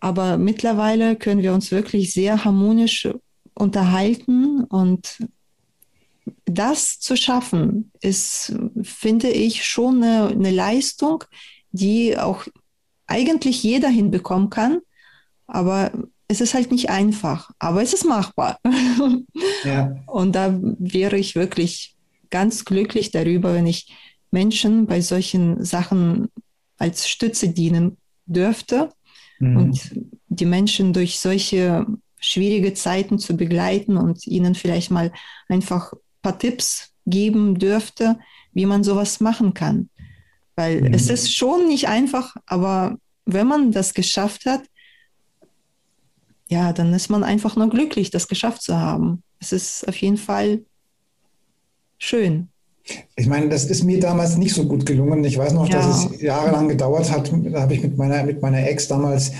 aber 0.00 0.36
mittlerweile 0.36 1.16
können 1.16 1.42
wir 1.42 1.54
uns 1.54 1.70
wirklich 1.70 2.12
sehr 2.12 2.44
harmonisch 2.44 3.08
unterhalten 3.54 4.64
und 4.64 5.18
das 6.44 6.98
zu 7.00 7.16
schaffen, 7.16 7.90
ist, 8.00 8.54
finde 8.82 9.30
ich, 9.30 9.64
schon 9.64 10.02
eine, 10.02 10.28
eine 10.28 10.50
Leistung, 10.50 11.24
die 11.70 12.18
auch 12.18 12.46
eigentlich 13.06 13.62
jeder 13.62 13.88
hinbekommen 13.88 14.50
kann. 14.50 14.80
Aber 15.46 15.92
es 16.28 16.40
ist 16.40 16.54
halt 16.54 16.70
nicht 16.70 16.90
einfach, 16.90 17.50
aber 17.58 17.82
es 17.82 17.92
ist 17.92 18.04
machbar. 18.04 18.58
Ja. 19.64 19.94
Und 20.06 20.32
da 20.34 20.58
wäre 20.60 21.16
ich 21.16 21.36
wirklich 21.36 21.94
ganz 22.30 22.64
glücklich 22.64 23.12
darüber, 23.12 23.54
wenn 23.54 23.66
ich 23.68 23.92
Menschen 24.32 24.86
bei 24.86 25.00
solchen 25.00 25.64
Sachen 25.64 26.30
als 26.78 27.08
Stütze 27.08 27.50
dienen 27.50 27.96
dürfte 28.26 28.88
mhm. 29.38 29.56
und 29.56 29.90
die 30.26 30.46
Menschen 30.46 30.92
durch 30.92 31.20
solche 31.20 31.86
schwierige 32.18 32.74
Zeiten 32.74 33.20
zu 33.20 33.36
begleiten 33.36 33.96
und 33.96 34.26
ihnen 34.26 34.56
vielleicht 34.56 34.90
mal 34.90 35.12
einfach 35.48 35.92
paar 36.22 36.38
Tipps 36.38 36.92
geben 37.06 37.58
dürfte, 37.58 38.18
wie 38.52 38.66
man 38.66 38.84
sowas 38.84 39.20
machen 39.20 39.54
kann. 39.54 39.88
Weil 40.54 40.82
mhm. 40.82 40.94
es 40.94 41.08
ist 41.10 41.34
schon 41.34 41.68
nicht 41.68 41.88
einfach, 41.88 42.36
aber 42.46 42.96
wenn 43.24 43.46
man 43.46 43.72
das 43.72 43.94
geschafft 43.94 44.46
hat, 44.46 44.62
ja, 46.48 46.72
dann 46.72 46.92
ist 46.92 47.08
man 47.08 47.24
einfach 47.24 47.56
nur 47.56 47.70
glücklich, 47.70 48.10
das 48.10 48.28
geschafft 48.28 48.62
zu 48.62 48.76
haben. 48.76 49.22
Es 49.40 49.52
ist 49.52 49.88
auf 49.88 49.96
jeden 49.96 50.18
Fall 50.18 50.60
schön. 51.98 52.48
Ich 53.16 53.26
meine, 53.26 53.48
das 53.48 53.64
ist 53.64 53.84
mir 53.84 54.00
damals 54.00 54.36
nicht 54.36 54.54
so 54.54 54.66
gut 54.66 54.84
gelungen. 54.84 55.24
Ich 55.24 55.38
weiß 55.38 55.52
noch, 55.52 55.68
ja. 55.68 55.76
dass 55.76 56.04
es 56.04 56.20
jahrelang 56.20 56.68
gedauert 56.68 57.10
hat. 57.10 57.32
Da 57.32 57.62
habe 57.62 57.74
ich 57.74 57.82
mit 57.82 57.96
meiner, 57.96 58.24
mit 58.24 58.42
meiner 58.42 58.66
Ex 58.66 58.88
damals 58.88 59.32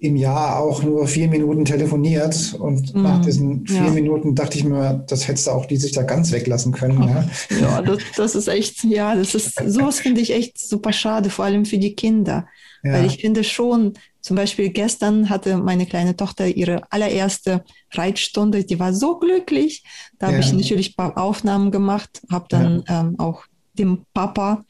im 0.00 0.16
Jahr 0.16 0.60
auch 0.60 0.82
nur 0.82 1.08
vier 1.08 1.28
Minuten 1.28 1.64
telefoniert 1.64 2.54
und 2.58 2.94
mm, 2.94 3.02
nach 3.02 3.20
diesen 3.20 3.66
vier 3.66 3.76
ja. 3.84 3.90
Minuten 3.90 4.34
dachte 4.34 4.56
ich 4.56 4.64
mir, 4.64 5.04
das 5.08 5.26
hättest 5.26 5.48
du 5.48 5.50
auch 5.50 5.66
die 5.66 5.76
sich 5.76 5.92
da 5.92 6.02
ganz 6.02 6.30
weglassen 6.30 6.72
können. 6.72 7.02
Ja, 7.02 7.24
ja 7.60 7.82
das, 7.82 7.98
das, 8.16 8.34
ist 8.36 8.48
echt, 8.48 8.84
ja, 8.84 9.16
das 9.16 9.34
ist, 9.34 9.54
sowas 9.66 9.98
finde 9.98 10.20
ich 10.20 10.32
echt 10.32 10.58
super 10.58 10.92
schade, 10.92 11.30
vor 11.30 11.44
allem 11.44 11.64
für 11.64 11.78
die 11.78 11.94
Kinder. 11.94 12.46
Ja. 12.84 12.92
Weil 12.92 13.06
ich 13.06 13.20
finde 13.20 13.42
schon, 13.42 13.94
zum 14.20 14.36
Beispiel 14.36 14.68
gestern 14.70 15.30
hatte 15.30 15.58
meine 15.58 15.86
kleine 15.86 16.16
Tochter 16.16 16.46
ihre 16.46 16.82
allererste 16.92 17.64
Reitstunde, 17.92 18.64
die 18.64 18.78
war 18.78 18.92
so 18.92 19.18
glücklich. 19.18 19.82
Da 20.18 20.28
habe 20.28 20.38
ich 20.38 20.52
natürlich 20.52 20.90
ein 20.90 20.96
paar 20.96 21.18
Aufnahmen 21.18 21.72
gemacht, 21.72 22.22
habe 22.30 22.46
dann 22.48 22.84
ähm, 22.88 23.14
auch 23.18 23.44
dem 23.72 24.04
Papa 24.14 24.64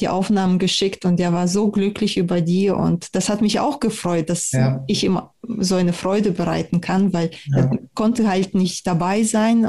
die 0.00 0.08
Aufnahmen 0.08 0.58
geschickt 0.58 1.04
und 1.04 1.18
der 1.18 1.32
war 1.32 1.48
so 1.48 1.70
glücklich 1.70 2.16
über 2.16 2.40
die 2.40 2.70
und 2.70 3.14
das 3.14 3.28
hat 3.28 3.40
mich 3.40 3.58
auch 3.60 3.80
gefreut, 3.80 4.30
dass 4.30 4.52
ja. 4.52 4.82
ich 4.86 5.04
ihm 5.04 5.20
so 5.58 5.74
eine 5.74 5.92
Freude 5.92 6.32
bereiten 6.32 6.80
kann, 6.80 7.12
weil 7.12 7.30
ja. 7.46 7.58
er 7.58 7.78
konnte 7.94 8.28
halt 8.28 8.54
nicht 8.54 8.86
dabei 8.86 9.24
sein, 9.24 9.66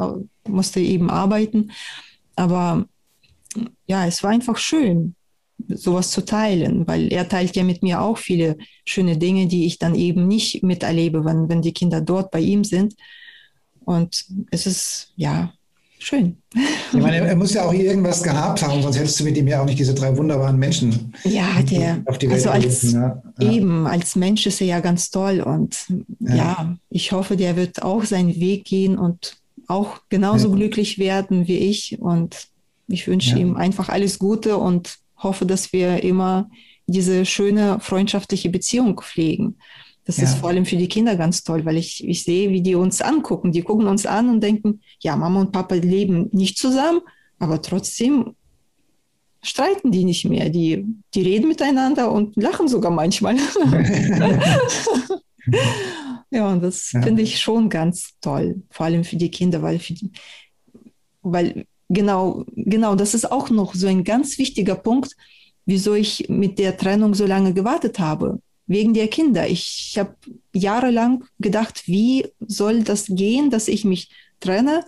musste 0.47 0.79
eben 0.79 1.09
arbeiten. 1.09 1.71
Aber 2.35 2.85
ja, 3.87 4.05
es 4.05 4.23
war 4.23 4.29
einfach 4.29 4.57
schön, 4.57 5.15
sowas 5.67 6.11
zu 6.11 6.23
teilen, 6.23 6.87
weil 6.87 7.11
er 7.11 7.27
teilt 7.27 7.55
ja 7.55 7.63
mit 7.63 7.83
mir 7.83 8.01
auch 8.01 8.17
viele 8.17 8.57
schöne 8.85 9.17
Dinge, 9.17 9.47
die 9.47 9.65
ich 9.65 9.79
dann 9.79 9.95
eben 9.95 10.27
nicht 10.27 10.63
miterlebe, 10.63 11.25
wenn, 11.25 11.49
wenn 11.49 11.61
die 11.61 11.73
Kinder 11.73 12.01
dort 12.01 12.31
bei 12.31 12.39
ihm 12.39 12.63
sind. 12.63 12.95
Und 13.83 14.25
es 14.51 14.65
ist, 14.67 15.13
ja, 15.15 15.51
schön. 15.99 16.37
Ich 16.91 16.99
meine, 16.99 17.17
er 17.17 17.35
muss 17.35 17.53
ja 17.53 17.65
auch 17.65 17.73
irgendwas 17.73 18.23
gehabt 18.23 18.63
haben, 18.63 18.81
sonst 18.81 18.97
hättest 18.97 19.19
du 19.19 19.23
mit 19.25 19.37
ihm 19.37 19.47
ja 19.47 19.61
auch 19.61 19.65
nicht 19.65 19.77
diese 19.77 19.93
drei 19.93 20.15
wunderbaren 20.17 20.57
Menschen 20.57 21.13
ja, 21.23 21.61
der, 21.61 22.01
auf 22.05 22.17
die 22.17 22.29
Welt 22.29 22.47
also 22.47 22.49
als, 22.49 22.91
ja. 22.93 23.21
Ja. 23.39 23.51
Eben, 23.51 23.85
als 23.85 24.15
Mensch 24.15 24.47
ist 24.47 24.61
er 24.61 24.67
ja 24.67 24.79
ganz 24.79 25.11
toll 25.11 25.41
und 25.41 25.77
ja. 26.19 26.35
ja. 26.35 26.77
ich 26.89 27.11
hoffe, 27.11 27.37
der 27.37 27.55
wird 27.55 27.83
auch 27.83 28.03
seinen 28.03 28.39
Weg 28.39 28.65
gehen 28.65 28.97
und 28.97 29.37
auch 29.67 29.99
genauso 30.09 30.51
glücklich 30.51 30.97
werden 30.97 31.47
wie 31.47 31.57
ich 31.57 31.99
und 31.99 32.47
ich 32.87 33.07
wünsche 33.07 33.37
ihm 33.37 33.55
einfach 33.55 33.89
alles 33.89 34.17
Gute 34.17 34.57
und 34.57 34.97
hoffe, 35.17 35.45
dass 35.45 35.73
wir 35.73 36.03
immer 36.03 36.49
diese 36.87 37.25
schöne 37.25 37.79
freundschaftliche 37.79 38.49
Beziehung 38.49 38.99
pflegen. 38.99 39.57
Das 40.09 40.17
ja. 40.17 40.23
ist 40.23 40.39
vor 40.39 40.49
allem 40.49 40.65
für 40.65 40.75
die 40.75 40.87
Kinder 40.87 41.15
ganz 41.15 41.43
toll, 41.43 41.65
weil 41.65 41.77
ich, 41.77 42.03
ich 42.03 42.23
sehe, 42.23 42.49
wie 42.49 42.63
die 42.63 42.73
uns 42.73 42.99
angucken. 42.99 43.51
Die 43.51 43.61
gucken 43.61 43.85
uns 43.85 44.07
an 44.07 44.27
und 44.27 44.41
denken, 44.41 44.81
ja, 45.01 45.15
Mama 45.15 45.41
und 45.41 45.51
Papa 45.51 45.75
leben 45.75 46.29
nicht 46.31 46.57
zusammen, 46.57 47.01
aber 47.37 47.61
trotzdem 47.61 48.35
streiten 49.43 49.91
die 49.91 50.05
nicht 50.05 50.25
mehr. 50.25 50.49
Die, 50.49 50.83
die 51.13 51.21
reden 51.21 51.47
miteinander 51.47 52.11
und 52.11 52.35
lachen 52.37 52.67
sogar 52.67 52.89
manchmal. 52.89 53.35
ja, 56.31 56.53
und 56.53 56.63
das 56.63 56.91
ja. 56.91 57.03
finde 57.03 57.21
ich 57.21 57.39
schon 57.39 57.69
ganz 57.69 58.15
toll, 58.19 58.63
vor 58.71 58.87
allem 58.87 59.03
für 59.03 59.17
die 59.17 59.29
Kinder, 59.29 59.61
weil, 59.61 59.77
die, 59.77 60.09
weil 61.21 61.67
genau, 61.87 62.45
genau, 62.55 62.95
das 62.95 63.13
ist 63.13 63.31
auch 63.31 63.51
noch 63.51 63.75
so 63.75 63.85
ein 63.85 64.03
ganz 64.03 64.39
wichtiger 64.39 64.73
Punkt, 64.73 65.15
wieso 65.67 65.93
ich 65.93 66.29
mit 66.29 66.57
der 66.57 66.77
Trennung 66.77 67.13
so 67.13 67.27
lange 67.27 67.53
gewartet 67.53 67.99
habe 67.99 68.39
wegen 68.69 68.93
der 68.93 69.07
Kinder. 69.07 69.47
Ich 69.47 69.97
habe 69.97 70.15
jahrelang 70.53 71.25
gedacht, 71.39 71.87
wie 71.87 72.27
soll 72.39 72.83
das 72.83 73.07
gehen, 73.07 73.49
dass 73.49 73.67
ich 73.67 73.83
mich 73.83 74.09
trenne? 74.39 74.85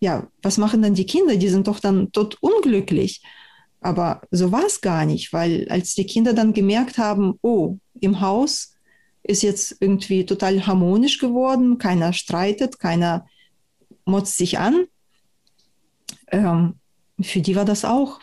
Ja, 0.00 0.28
was 0.42 0.58
machen 0.58 0.82
dann 0.82 0.94
die 0.94 1.06
Kinder? 1.06 1.36
Die 1.36 1.48
sind 1.48 1.68
doch 1.68 1.78
dann 1.78 2.12
tot 2.12 2.36
unglücklich. 2.40 3.22
Aber 3.80 4.22
so 4.30 4.50
war 4.50 4.66
es 4.66 4.80
gar 4.80 5.06
nicht, 5.06 5.32
weil 5.32 5.68
als 5.68 5.94
die 5.94 6.06
Kinder 6.06 6.32
dann 6.32 6.52
gemerkt 6.52 6.98
haben, 6.98 7.38
oh, 7.40 7.78
im 8.00 8.20
Haus 8.20 8.74
ist 9.22 9.42
jetzt 9.42 9.76
irgendwie 9.80 10.26
total 10.26 10.66
harmonisch 10.66 11.18
geworden, 11.18 11.78
keiner 11.78 12.12
streitet, 12.12 12.78
keiner 12.80 13.26
motzt 14.04 14.36
sich 14.36 14.58
an, 14.58 14.86
ähm, 16.28 16.74
für 17.20 17.40
die 17.40 17.54
war 17.54 17.64
das 17.64 17.84
auch 17.84 18.20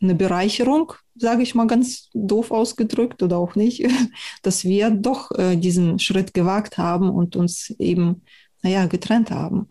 eine 0.00 0.14
Bereicherung, 0.14 0.92
sage 1.18 1.42
ich 1.42 1.54
mal 1.54 1.66
ganz 1.66 2.08
doof 2.14 2.50
ausgedrückt 2.50 3.22
oder 3.22 3.38
auch 3.38 3.54
nicht, 3.54 3.86
dass 4.42 4.64
wir 4.64 4.90
doch 4.90 5.30
äh, 5.32 5.56
diesen 5.56 5.98
Schritt 5.98 6.34
gewagt 6.34 6.78
haben 6.78 7.10
und 7.10 7.36
uns 7.36 7.70
eben, 7.78 8.22
naja, 8.62 8.86
getrennt 8.86 9.30
haben. 9.30 9.68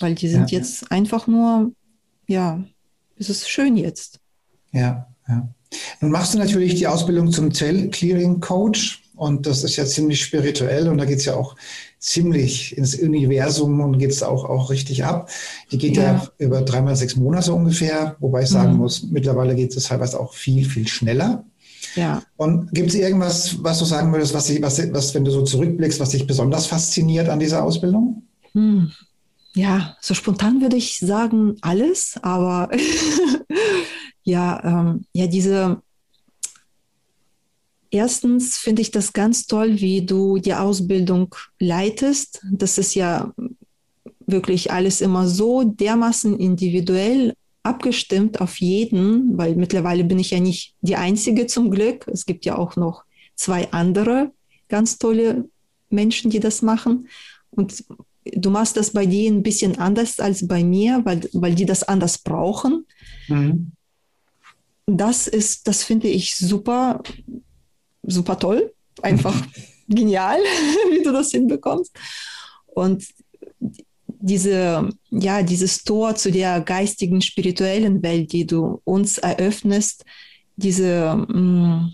Weil 0.00 0.14
die 0.14 0.28
sind 0.28 0.50
ja. 0.50 0.58
jetzt 0.58 0.90
einfach 0.90 1.26
nur, 1.26 1.72
ja, 2.26 2.62
es 3.16 3.30
ist 3.30 3.48
schön 3.48 3.76
jetzt. 3.76 4.20
Ja, 4.72 5.06
ja. 5.28 5.48
Nun 6.00 6.10
machst 6.10 6.34
du 6.34 6.38
natürlich 6.38 6.74
die 6.74 6.86
Ausbildung 6.86 7.30
zum 7.32 7.52
Zell 7.52 7.88
Clearing 7.90 8.40
Coach 8.40 9.02
und 9.14 9.46
das 9.46 9.64
ist 9.64 9.76
ja 9.76 9.86
ziemlich 9.86 10.22
spirituell 10.22 10.88
und 10.88 10.98
da 10.98 11.04
geht 11.04 11.18
es 11.18 11.24
ja 11.24 11.34
auch 11.34 11.56
ziemlich 12.02 12.76
ins 12.76 12.96
Universum 12.96 13.80
und 13.80 13.98
geht 13.98 14.10
es 14.10 14.24
auch, 14.24 14.44
auch 14.44 14.70
richtig 14.70 15.04
ab. 15.04 15.30
Die 15.70 15.78
geht 15.78 15.96
ja. 15.96 16.02
ja 16.02 16.28
über 16.38 16.62
dreimal 16.62 16.96
sechs 16.96 17.14
Monate 17.14 17.52
ungefähr, 17.54 18.16
wobei 18.18 18.42
ich 18.42 18.48
sagen 18.48 18.72
mhm. 18.72 18.78
muss, 18.78 19.04
mittlerweile 19.04 19.54
geht 19.54 19.74
es 19.74 19.84
teilweise 19.84 20.18
auch 20.18 20.34
viel, 20.34 20.64
viel 20.64 20.88
schneller. 20.88 21.44
Ja. 21.94 22.22
Und 22.36 22.72
gibt 22.74 22.88
es 22.88 22.96
irgendwas, 22.96 23.62
was 23.62 23.78
du 23.78 23.84
sagen 23.84 24.12
würdest, 24.12 24.34
was, 24.34 24.50
was, 24.60 24.92
was, 24.92 25.14
wenn 25.14 25.24
du 25.24 25.30
so 25.30 25.42
zurückblickst, 25.42 26.00
was 26.00 26.10
dich 26.10 26.26
besonders 26.26 26.66
fasziniert 26.66 27.28
an 27.28 27.38
dieser 27.38 27.62
Ausbildung? 27.62 28.24
Hm. 28.52 28.90
Ja, 29.54 29.96
so 30.00 30.14
spontan 30.14 30.60
würde 30.60 30.76
ich 30.76 30.98
sagen 30.98 31.56
alles, 31.60 32.18
aber 32.22 32.68
ja, 34.24 34.60
ähm, 34.64 35.04
ja, 35.12 35.28
diese 35.28 35.82
Erstens 37.94 38.56
finde 38.56 38.80
ich 38.80 38.90
das 38.90 39.12
ganz 39.12 39.46
toll, 39.46 39.80
wie 39.80 40.06
du 40.06 40.38
die 40.38 40.54
Ausbildung 40.54 41.34
leitest. 41.60 42.42
Das 42.50 42.78
ist 42.78 42.94
ja 42.94 43.34
wirklich 44.26 44.72
alles 44.72 45.02
immer 45.02 45.28
so 45.28 45.62
dermaßen 45.62 46.38
individuell 46.38 47.34
abgestimmt 47.62 48.40
auf 48.40 48.58
jeden, 48.60 49.36
weil 49.36 49.56
mittlerweile 49.56 50.04
bin 50.04 50.18
ich 50.18 50.30
ja 50.30 50.40
nicht 50.40 50.74
die 50.80 50.96
Einzige 50.96 51.46
zum 51.46 51.70
Glück. 51.70 52.08
Es 52.08 52.24
gibt 52.24 52.46
ja 52.46 52.56
auch 52.56 52.76
noch 52.76 53.04
zwei 53.34 53.70
andere 53.72 54.32
ganz 54.70 54.96
tolle 54.96 55.50
Menschen, 55.90 56.30
die 56.30 56.40
das 56.40 56.62
machen. 56.62 57.08
Und 57.50 57.84
du 58.24 58.48
machst 58.48 58.78
das 58.78 58.94
bei 58.94 59.04
denen 59.04 59.38
ein 59.38 59.42
bisschen 59.42 59.78
anders 59.78 60.18
als 60.18 60.48
bei 60.48 60.64
mir, 60.64 61.02
weil, 61.04 61.28
weil 61.34 61.54
die 61.54 61.66
das 61.66 61.82
anders 61.82 62.16
brauchen. 62.16 62.86
Mhm. 63.28 63.72
Das 64.86 65.28
ist, 65.28 65.68
das 65.68 65.84
finde 65.84 66.08
ich 66.08 66.36
super 66.36 67.02
super 68.02 68.38
toll, 68.38 68.72
einfach 69.02 69.34
genial, 69.88 70.38
wie 70.90 71.02
du 71.02 71.12
das 71.12 71.30
hinbekommst. 71.30 71.92
Und 72.66 73.04
diese, 74.22 74.88
ja, 75.10 75.42
dieses 75.42 75.84
Tor 75.84 76.14
zu 76.14 76.30
der 76.30 76.60
geistigen, 76.60 77.20
spirituellen 77.22 78.02
Welt, 78.02 78.32
die 78.32 78.46
du 78.46 78.80
uns 78.84 79.18
eröffnest, 79.18 80.04
diese, 80.56 81.16
mm, 81.28 81.92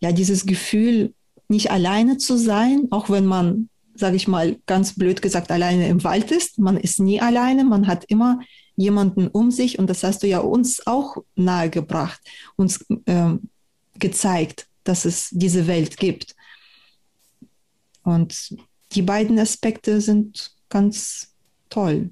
ja, 0.00 0.12
dieses 0.12 0.46
Gefühl, 0.46 1.12
nicht 1.48 1.70
alleine 1.72 2.16
zu 2.16 2.36
sein, 2.36 2.86
auch 2.90 3.10
wenn 3.10 3.26
man, 3.26 3.68
sage 3.94 4.16
ich 4.16 4.28
mal, 4.28 4.56
ganz 4.66 4.94
blöd 4.94 5.20
gesagt, 5.20 5.50
alleine 5.50 5.88
im 5.88 6.04
Wald 6.04 6.30
ist. 6.30 6.58
Man 6.58 6.76
ist 6.76 7.00
nie 7.00 7.20
alleine, 7.20 7.64
man 7.64 7.88
hat 7.88 8.04
immer 8.04 8.38
jemanden 8.76 9.26
um 9.26 9.50
sich 9.50 9.78
und 9.78 9.90
das 9.90 10.04
hast 10.04 10.22
du 10.22 10.28
ja 10.28 10.38
uns 10.38 10.86
auch 10.86 11.16
nahegebracht, 11.34 12.20
uns 12.56 12.86
äh, 13.06 13.34
gezeigt, 13.98 14.68
dass 14.84 15.04
es 15.04 15.28
diese 15.30 15.66
Welt 15.66 15.96
gibt. 15.96 16.34
Und 18.02 18.56
die 18.92 19.02
beiden 19.02 19.38
Aspekte 19.38 20.00
sind 20.00 20.52
ganz 20.68 21.28
toll. 21.68 22.10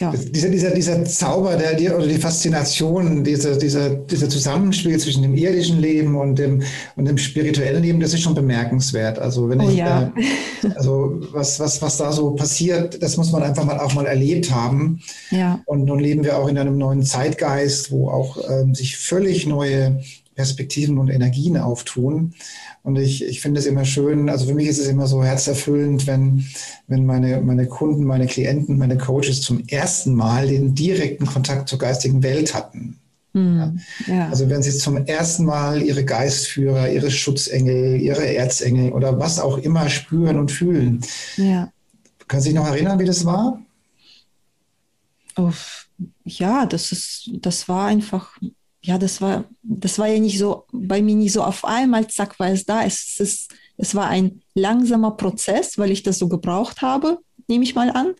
Ja. 0.00 0.12
Dieser, 0.12 0.48
dieser, 0.48 0.70
dieser 0.72 1.04
Zauber 1.04 1.56
der, 1.56 1.74
die, 1.74 1.88
oder 1.88 2.06
die 2.06 2.18
Faszination, 2.18 3.22
dieser, 3.22 3.56
dieser, 3.56 3.90
dieser 3.90 4.28
Zusammenspiel 4.28 4.98
zwischen 4.98 5.22
dem 5.22 5.36
irdischen 5.36 5.80
Leben 5.80 6.16
und 6.16 6.36
dem, 6.36 6.62
und 6.96 7.04
dem 7.04 7.16
spirituellen 7.16 7.80
Leben, 7.80 8.00
das 8.00 8.12
ist 8.12 8.22
schon 8.22 8.34
bemerkenswert. 8.34 9.20
Also 9.20 9.48
wenn 9.48 9.60
oh, 9.60 9.68
ich, 9.68 9.76
ja. 9.76 10.12
äh, 10.16 10.68
also 10.74 11.20
was, 11.30 11.60
was, 11.60 11.80
was 11.80 11.96
da 11.96 12.10
so 12.10 12.32
passiert, 12.32 13.00
das 13.00 13.16
muss 13.16 13.30
man 13.30 13.44
einfach 13.44 13.64
mal 13.64 13.78
auch 13.78 13.94
mal 13.94 14.06
erlebt 14.06 14.50
haben. 14.50 15.00
Ja. 15.30 15.60
Und 15.64 15.84
nun 15.84 16.00
leben 16.00 16.24
wir 16.24 16.38
auch 16.38 16.48
in 16.48 16.58
einem 16.58 16.76
neuen 16.76 17.04
Zeitgeist, 17.04 17.92
wo 17.92 18.08
auch 18.08 18.38
ähm, 18.50 18.74
sich 18.74 18.96
völlig 18.96 19.46
neue 19.46 20.02
Perspektiven 20.34 20.98
und 20.98 21.08
Energien 21.08 21.56
auftun. 21.56 22.34
Und 22.82 22.96
ich, 22.96 23.24
ich 23.24 23.40
finde 23.40 23.60
es 23.60 23.66
immer 23.66 23.84
schön, 23.84 24.28
also 24.28 24.46
für 24.46 24.54
mich 24.54 24.68
ist 24.68 24.78
es 24.78 24.88
immer 24.88 25.06
so 25.06 25.24
herzerfüllend, 25.24 26.06
wenn, 26.06 26.44
wenn 26.86 27.06
meine, 27.06 27.40
meine 27.40 27.66
Kunden, 27.66 28.04
meine 28.04 28.26
Klienten, 28.26 28.78
meine 28.78 28.98
Coaches 28.98 29.40
zum 29.40 29.64
ersten 29.68 30.14
Mal 30.14 30.48
den 30.48 30.74
direkten 30.74 31.26
Kontakt 31.26 31.68
zur 31.68 31.78
geistigen 31.78 32.22
Welt 32.22 32.54
hatten. 32.54 32.98
Mhm, 33.32 33.80
ja. 34.06 34.28
Also 34.28 34.48
wenn 34.48 34.62
sie 34.62 34.76
zum 34.76 34.96
ersten 35.06 35.44
Mal 35.44 35.82
ihre 35.82 36.04
Geistführer, 36.04 36.88
ihre 36.90 37.10
Schutzengel, 37.10 38.00
ihre 38.00 38.34
Erzengel 38.34 38.92
oder 38.92 39.18
was 39.18 39.40
auch 39.40 39.58
immer 39.58 39.88
spüren 39.88 40.38
und 40.38 40.52
fühlen. 40.52 41.00
Ja. 41.36 41.72
Können 42.28 42.42
Sie 42.42 42.50
sich 42.50 42.56
noch 42.56 42.66
erinnern, 42.66 42.98
wie 42.98 43.04
das 43.04 43.24
war? 43.24 43.60
Oh, 45.36 45.50
ja, 46.24 46.64
das 46.64 46.92
ist, 46.92 47.30
das 47.40 47.68
war 47.68 47.86
einfach 47.86 48.38
ja, 48.84 48.98
das 48.98 49.22
war, 49.22 49.44
das 49.62 49.98
war 49.98 50.08
ja 50.08 50.20
nicht 50.20 50.38
so, 50.38 50.66
bei 50.70 51.00
mir 51.00 51.14
nicht 51.14 51.32
so 51.32 51.42
auf 51.42 51.64
einmal, 51.64 52.06
zack, 52.08 52.38
war 52.38 52.50
es 52.50 52.66
da. 52.66 52.84
Es, 52.84 53.16
es, 53.18 53.48
es 53.78 53.94
war 53.94 54.08
ein 54.08 54.42
langsamer 54.54 55.12
Prozess, 55.12 55.78
weil 55.78 55.90
ich 55.90 56.02
das 56.02 56.18
so 56.18 56.28
gebraucht 56.28 56.82
habe, 56.82 57.18
nehme 57.48 57.64
ich 57.64 57.74
mal 57.74 57.88
an. 57.90 58.14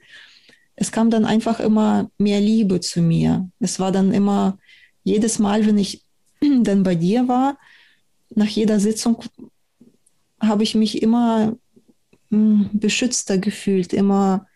Es 0.74 0.90
kam 0.90 1.10
dann 1.10 1.26
einfach 1.26 1.60
immer 1.60 2.10
mehr 2.16 2.40
Liebe 2.40 2.80
zu 2.80 3.02
mir. 3.02 3.46
Es 3.60 3.78
war 3.78 3.92
dann 3.92 4.14
immer, 4.14 4.58
jedes 5.02 5.38
Mal, 5.38 5.66
wenn 5.66 5.76
ich 5.76 6.02
dann 6.40 6.82
bei 6.82 6.94
dir 6.94 7.28
war, 7.28 7.58
nach 8.34 8.48
jeder 8.48 8.80
Sitzung 8.80 9.22
habe 10.40 10.62
ich 10.62 10.74
mich 10.74 11.02
immer 11.02 11.56
hm, 12.30 12.70
beschützter 12.72 13.36
gefühlt, 13.36 13.92
immer 13.92 14.46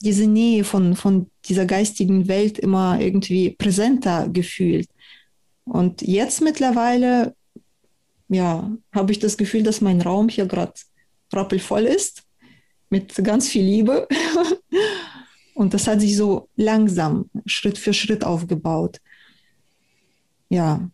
diese 0.00 0.26
Nähe 0.26 0.64
von, 0.64 0.96
von 0.96 1.30
dieser 1.44 1.66
geistigen 1.66 2.26
Welt 2.26 2.58
immer 2.58 2.98
irgendwie 2.98 3.50
präsenter 3.50 4.30
gefühlt. 4.30 4.88
Und 5.64 6.02
jetzt 6.02 6.40
mittlerweile, 6.40 7.34
ja, 8.28 8.70
habe 8.92 9.12
ich 9.12 9.18
das 9.18 9.36
Gefühl, 9.36 9.62
dass 9.62 9.80
mein 9.80 10.00
Raum 10.00 10.28
hier 10.28 10.46
gerade 10.46 10.74
rappelvoll 11.32 11.84
ist 11.84 12.24
mit 12.90 13.14
ganz 13.22 13.48
viel 13.48 13.64
Liebe. 13.64 14.08
Und 15.54 15.74
das 15.74 15.86
hat 15.86 16.00
sich 16.00 16.16
so 16.16 16.48
langsam, 16.56 17.30
Schritt 17.46 17.78
für 17.78 17.92
Schritt 17.92 18.24
aufgebaut. 18.24 19.00
Ja, 20.48 20.90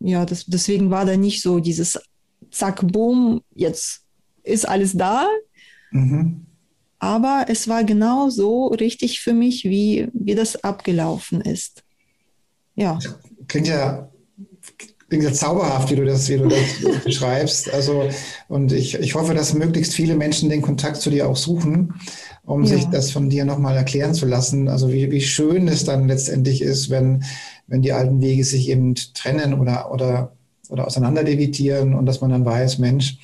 ja 0.00 0.26
das, 0.26 0.46
deswegen 0.46 0.90
war 0.90 1.04
da 1.04 1.16
nicht 1.16 1.42
so 1.42 1.60
dieses 1.60 1.98
Zack, 2.50 2.86
Boom, 2.90 3.42
jetzt 3.54 4.02
ist 4.42 4.66
alles 4.66 4.92
da. 4.94 5.28
Mhm. 5.90 6.46
Aber 6.98 7.46
es 7.48 7.68
war 7.68 7.84
genau 7.84 8.30
so 8.30 8.68
richtig 8.68 9.20
für 9.20 9.34
mich, 9.34 9.64
wie, 9.64 10.08
wie 10.12 10.34
das 10.34 10.64
abgelaufen 10.64 11.40
ist. 11.42 11.84
Ja 12.74 12.98
klingt 13.48 13.68
ja, 13.68 14.08
klingt 15.08 15.24
ja 15.24 15.32
zauberhaft, 15.32 15.90
wie 15.90 15.96
du 15.96 16.04
das, 16.04 16.28
wie 16.28 16.38
du 16.38 16.48
das 16.48 16.60
beschreibst. 17.04 17.72
Also, 17.72 18.08
und 18.48 18.72
ich, 18.72 18.94
ich 18.94 19.14
hoffe, 19.14 19.34
dass 19.34 19.54
möglichst 19.54 19.94
viele 19.94 20.16
Menschen 20.16 20.50
den 20.50 20.62
Kontakt 20.62 20.96
zu 20.96 21.10
dir 21.10 21.28
auch 21.28 21.36
suchen, 21.36 21.94
um 22.44 22.64
ja. 22.64 22.76
sich 22.76 22.84
das 22.86 23.10
von 23.10 23.30
dir 23.30 23.44
nochmal 23.44 23.76
erklären 23.76 24.14
zu 24.14 24.26
lassen. 24.26 24.68
Also, 24.68 24.92
wie, 24.92 25.10
wie 25.10 25.20
schön 25.20 25.68
es 25.68 25.84
dann 25.84 26.08
letztendlich 26.08 26.62
ist, 26.62 26.90
wenn, 26.90 27.24
wenn 27.66 27.82
die 27.82 27.92
alten 27.92 28.20
Wege 28.20 28.44
sich 28.44 28.68
eben 28.68 28.94
trennen 28.94 29.54
oder, 29.54 29.92
oder, 29.92 30.32
oder 30.68 30.86
auseinanderdividieren 30.86 31.94
und 31.94 32.06
dass 32.06 32.20
man 32.20 32.30
dann 32.30 32.44
weiß, 32.44 32.78
Mensch, 32.78 33.18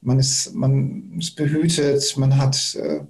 man 0.00 0.18
ist, 0.18 0.54
man 0.54 1.18
ist 1.18 1.36
behütet, 1.36 2.16
man 2.16 2.36
hat, 2.38 2.76
äh, 2.80 3.00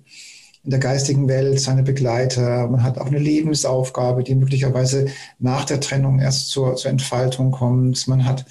in 0.67 0.71
der 0.71 0.81
geistigen 0.81 1.29
Welt 1.29 1.61
seine 1.61 1.85
Begleiter. 1.85 2.67
Man 2.69 2.83
hat 2.83 2.99
auch 2.99 3.07
eine 3.07 3.21
Lebensaufgabe, 3.21 4.25
die 4.25 4.35
möglicherweise 4.35 5.07
nach 5.39 5.65
der 5.65 5.81
Trennung 5.81 6.19
erst 6.19 6.51
zur, 6.51 6.75
zur 6.75 6.91
Entfaltung 6.91 7.53
kommt. 7.53 8.07
Man 8.09 8.25
hat, 8.25 8.45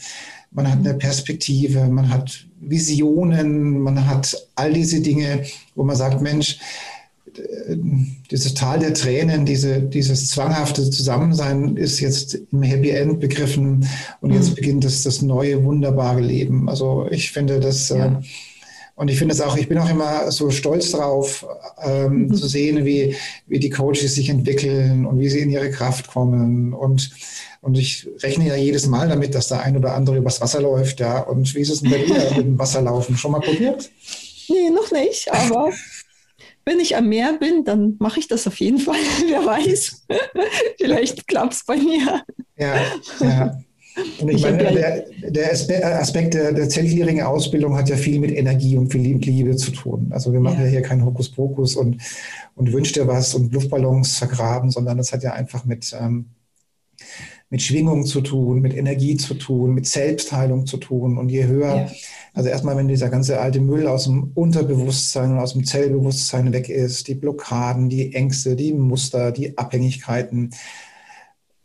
man 0.51 0.71
hat 0.71 0.79
eine 0.79 0.93
Perspektive, 0.93 1.87
man 1.89 2.09
hat 2.09 2.47
Visionen, 2.61 3.79
man 3.79 4.07
hat 4.07 4.35
all 4.55 4.71
diese 4.71 5.01
Dinge, 5.01 5.43
wo 5.75 5.83
man 5.83 5.97
sagt, 5.97 6.21
Mensch, 6.21 6.57
dieses 8.31 8.53
Tal 8.53 8.79
der 8.79 8.93
Tränen, 8.93 9.45
diese, 9.45 9.81
dieses 9.81 10.29
zwanghafte 10.29 10.89
Zusammensein 10.89 11.75
ist 11.75 11.99
jetzt 11.99 12.37
im 12.51 12.63
Happy 12.63 12.91
End 12.91 13.19
begriffen 13.19 13.85
und 14.21 14.31
jetzt 14.31 14.51
mhm. 14.51 14.55
beginnt 14.55 14.85
das, 14.85 15.03
das 15.03 15.21
neue, 15.21 15.63
wunderbare 15.65 16.21
Leben. 16.21 16.69
Also 16.69 17.07
ich 17.11 17.31
finde, 17.31 17.59
das 17.59 17.89
ja. 17.89 18.05
äh, 18.05 18.11
und 18.95 19.09
ich 19.09 19.17
finde 19.17 19.33
es 19.33 19.41
auch, 19.41 19.57
ich 19.57 19.67
bin 19.67 19.77
auch 19.77 19.89
immer 19.89 20.31
so 20.31 20.49
stolz 20.51 20.91
darauf, 20.91 21.45
ähm, 21.83 22.27
mhm. 22.27 22.33
zu 22.33 22.47
sehen, 22.47 22.85
wie, 22.85 23.15
wie 23.45 23.59
die 23.59 23.69
Coaches 23.69 24.15
sich 24.15 24.29
entwickeln 24.29 25.05
und 25.05 25.19
wie 25.19 25.29
sie 25.29 25.39
in 25.39 25.49
ihre 25.49 25.69
Kraft 25.69 26.07
kommen. 26.07 26.73
Und, 26.73 27.11
und 27.59 27.77
ich 27.77 28.07
rechne 28.23 28.47
ja 28.47 28.55
jedes 28.55 28.87
Mal 28.87 29.09
damit, 29.09 29.35
dass 29.35 29.49
der 29.49 29.63
ein 29.63 29.75
oder 29.75 29.95
andere 29.95 30.17
übers 30.17 30.39
Wasser 30.39 30.61
läuft. 30.61 31.01
Ja. 31.01 31.19
Und 31.19 31.53
wie 31.55 31.59
ist 31.59 31.71
es 31.71 31.81
denn 31.81 31.91
bei 31.91 31.97
dir 31.97 32.13
mit 32.37 32.45
dem 32.45 32.57
Wasserlaufen? 32.57 33.17
Schon 33.17 33.31
mal 33.31 33.41
probiert? 33.41 33.91
Nee, 34.47 34.69
noch 34.69 34.91
nicht, 34.91 35.29
aber 35.31 35.73
wenn 36.63 36.79
ich 36.79 36.95
am 36.95 37.09
Meer 37.09 37.33
bin, 37.33 37.65
dann 37.65 37.95
mache 37.99 38.19
ich 38.19 38.27
das 38.27 38.47
auf 38.47 38.59
jeden 38.59 38.79
Fall. 38.79 38.95
Wer 39.27 39.45
weiß. 39.45 40.05
Vielleicht 40.77 41.27
klappt 41.27 41.53
es 41.53 41.65
bei 41.65 41.75
mir. 41.75 42.23
Ja, 42.57 42.75
ja. 43.19 43.59
Und 44.19 44.29
ich, 44.29 44.37
ich 44.37 44.41
meine, 44.43 44.57
der, 44.57 45.05
der, 45.29 46.01
Aspekt 46.01 46.33
der, 46.33 46.51
der 46.51 46.67
zellgierigen 46.67 47.21
Ausbildung 47.21 47.77
hat 47.77 47.89
ja 47.89 47.95
viel 47.95 48.19
mit 48.19 48.31
Energie 48.31 48.77
und 48.77 48.91
viel 48.91 49.01
Liebe 49.01 49.55
zu 49.55 49.71
tun. 49.71 50.07
Also 50.11 50.33
wir 50.33 50.41
machen 50.41 50.59
ja, 50.59 50.65
ja 50.65 50.71
hier 50.71 50.81
keinen 50.81 51.05
Hokuspokus 51.05 51.75
und, 51.75 52.01
und 52.55 52.73
wünsch 52.73 52.91
dir 52.91 53.07
was 53.07 53.33
und 53.35 53.53
Luftballons 53.53 54.17
vergraben, 54.17 54.69
sondern 54.69 54.97
das 54.97 55.13
hat 55.13 55.23
ja 55.23 55.33
einfach 55.33 55.63
mit, 55.65 55.95
ähm, 55.99 56.25
mit 57.49 57.61
Schwingung 57.61 58.05
zu 58.05 58.21
tun, 58.21 58.59
mit 58.59 58.75
Energie 58.75 59.15
zu 59.15 59.35
tun, 59.35 59.73
mit 59.73 59.87
Selbstheilung 59.87 60.65
zu 60.65 60.77
tun. 60.77 61.17
Und 61.17 61.29
je 61.29 61.45
höher, 61.45 61.75
ja. 61.75 61.91
also 62.33 62.49
erstmal, 62.49 62.75
wenn 62.75 62.87
dieser 62.87 63.09
ganze 63.09 63.39
alte 63.39 63.61
Müll 63.61 63.87
aus 63.87 64.05
dem 64.05 64.31
Unterbewusstsein 64.33 65.31
und 65.31 65.39
aus 65.39 65.53
dem 65.53 65.63
Zellbewusstsein 65.63 66.51
weg 66.51 66.67
ist, 66.67 67.07
die 67.07 67.15
Blockaden, 67.15 67.87
die 67.87 68.13
Ängste, 68.13 68.57
die 68.57 68.73
Muster, 68.73 69.31
die 69.31 69.57
Abhängigkeiten, 69.57 70.49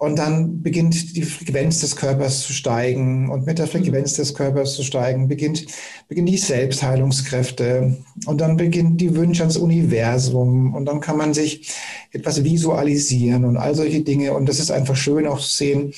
und 0.01 0.19
dann 0.19 0.63
beginnt 0.63 1.15
die 1.15 1.25
Frequenz 1.25 1.81
des 1.81 1.95
Körpers 1.95 2.41
zu 2.41 2.55
steigen. 2.55 3.29
Und 3.29 3.45
mit 3.45 3.59
der 3.59 3.67
mhm. 3.67 3.71
Frequenz 3.71 4.15
des 4.15 4.33
Körpers 4.33 4.73
zu 4.73 4.83
steigen, 4.83 5.29
beginnt, 5.29 5.67
beginnen 6.09 6.27
die 6.27 6.39
Selbstheilungskräfte. 6.39 7.99
Und 8.25 8.41
dann 8.41 8.57
beginnt 8.57 8.99
die 8.99 9.15
Wünsche 9.15 9.43
ans 9.43 9.59
Universum. 9.59 10.75
Und 10.75 10.87
dann 10.87 11.01
kann 11.01 11.19
man 11.19 11.35
sich 11.35 11.71
etwas 12.13 12.43
visualisieren 12.43 13.45
und 13.45 13.59
all 13.59 13.75
solche 13.75 14.01
Dinge. 14.01 14.33
Und 14.33 14.49
das 14.49 14.59
ist 14.59 14.71
einfach 14.71 14.97
schön 14.97 15.27
auch 15.27 15.39
zu 15.39 15.55
sehen, 15.55 15.93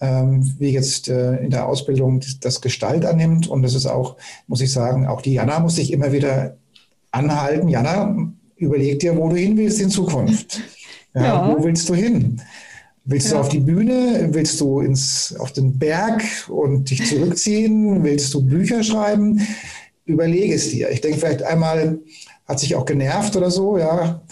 ähm, 0.00 0.54
wie 0.60 0.70
jetzt 0.70 1.08
äh, 1.08 1.38
in 1.38 1.50
der 1.50 1.66
Ausbildung 1.66 2.20
das 2.42 2.60
Gestalt 2.60 3.04
annimmt. 3.04 3.48
Und 3.48 3.62
das 3.62 3.74
ist 3.74 3.86
auch, 3.86 4.18
muss 4.46 4.60
ich 4.60 4.70
sagen, 4.70 5.08
auch 5.08 5.20
die 5.20 5.32
Jana 5.32 5.58
muss 5.58 5.74
sich 5.74 5.92
immer 5.92 6.12
wieder 6.12 6.58
anhalten. 7.10 7.66
Jana, 7.66 8.16
überleg 8.54 9.00
dir, 9.00 9.16
wo 9.16 9.28
du 9.28 9.34
hin 9.34 9.56
willst 9.56 9.80
in 9.80 9.90
Zukunft. 9.90 10.62
Ja, 11.14 11.24
ja. 11.24 11.54
Wo 11.58 11.62
willst 11.62 11.86
du 11.90 11.94
hin? 11.94 12.40
Willst 13.04 13.28
ja. 13.28 13.34
du 13.34 13.40
auf 13.40 13.48
die 13.48 13.60
Bühne? 13.60 14.28
Willst 14.32 14.60
du 14.60 14.80
ins, 14.80 15.34
auf 15.38 15.52
den 15.52 15.78
Berg 15.78 16.22
und 16.48 16.88
dich 16.90 17.06
zurückziehen? 17.06 18.02
Willst 18.04 18.32
du 18.32 18.42
Bücher 18.42 18.82
schreiben? 18.82 19.40
Überlege 20.04 20.54
es 20.54 20.70
dir. 20.70 20.90
Ich 20.90 21.00
denke, 21.00 21.18
vielleicht 21.18 21.42
einmal 21.42 21.98
hat 22.46 22.60
sich 22.60 22.74
auch 22.74 22.84
genervt 22.84 23.34
oder 23.36 23.50
so, 23.50 23.78
ja. 23.78 24.22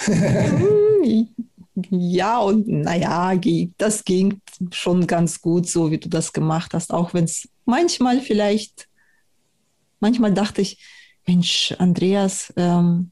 ja, 1.90 2.38
und 2.38 2.68
naja, 2.68 3.34
das 3.78 4.04
ging 4.04 4.40
schon 4.72 5.06
ganz 5.06 5.40
gut, 5.40 5.68
so 5.68 5.90
wie 5.90 5.98
du 5.98 6.08
das 6.08 6.32
gemacht 6.32 6.74
hast, 6.74 6.92
auch 6.92 7.14
wenn 7.14 7.24
es 7.24 7.48
manchmal 7.64 8.20
vielleicht, 8.20 8.88
manchmal 10.00 10.34
dachte 10.34 10.60
ich, 10.60 10.78
Mensch, 11.26 11.74
Andreas, 11.78 12.52
ähm, 12.56 13.10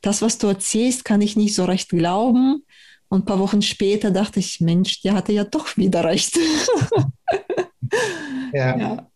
das, 0.00 0.22
was 0.22 0.38
du 0.38 0.46
erzählst, 0.46 1.04
kann 1.04 1.20
ich 1.20 1.36
nicht 1.36 1.54
so 1.54 1.64
recht 1.64 1.88
glauben. 1.88 2.64
Und 3.08 3.20
ein 3.20 3.24
paar 3.24 3.38
Wochen 3.38 3.62
später 3.62 4.10
dachte 4.10 4.40
ich, 4.40 4.60
Mensch, 4.60 5.02
der 5.02 5.14
hatte 5.14 5.32
ja 5.32 5.44
doch 5.44 5.76
wieder 5.76 6.04
recht. 6.04 6.36
ja. 8.52 8.78
ja. 8.78 9.08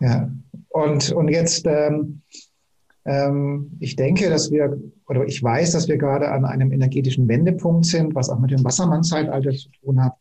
ja. 0.00 0.30
Und, 0.70 1.12
und 1.12 1.28
jetzt, 1.28 1.66
ähm, 1.66 2.22
ähm, 3.04 3.72
ich 3.80 3.96
denke, 3.96 4.30
dass 4.30 4.50
wir, 4.50 4.80
oder 5.08 5.26
ich 5.26 5.42
weiß, 5.42 5.72
dass 5.72 5.88
wir 5.88 5.98
gerade 5.98 6.30
an 6.30 6.44
einem 6.44 6.72
energetischen 6.72 7.28
Wendepunkt 7.28 7.86
sind, 7.86 8.14
was 8.14 8.30
auch 8.30 8.38
mit 8.38 8.50
dem 8.50 8.64
Wassermann-Zeitalter 8.64 9.50
zu 9.50 9.68
tun 9.82 10.02
hat. 10.02 10.14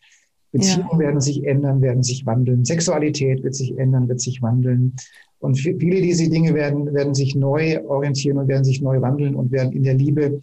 Beziehungen 0.52 0.90
ja. 0.94 1.00
werden 1.00 1.22
sich 1.22 1.46
ändern, 1.46 1.82
werden 1.82 2.04
sich 2.04 2.26
wandeln. 2.26 2.66
Sexualität 2.66 3.44
wird 3.44 3.56
sich 3.56 3.78
ändern, 3.78 4.08
wird 4.08 4.22
sich 4.22 4.42
wandeln. 4.42 4.96
Und 5.40 5.56
viele 5.56 6.02
dieser 6.02 6.30
Dinge 6.30 6.54
werden, 6.54 6.94
werden 6.94 7.14
sich 7.14 7.36
neu 7.36 7.84
orientieren 7.86 8.38
und 8.38 8.48
werden 8.48 8.64
sich 8.64 8.82
neu 8.82 9.02
wandeln 9.02 9.36
und 9.36 9.52
werden 9.52 9.72
in 9.72 9.84
der 9.84 9.94
Liebe 9.94 10.40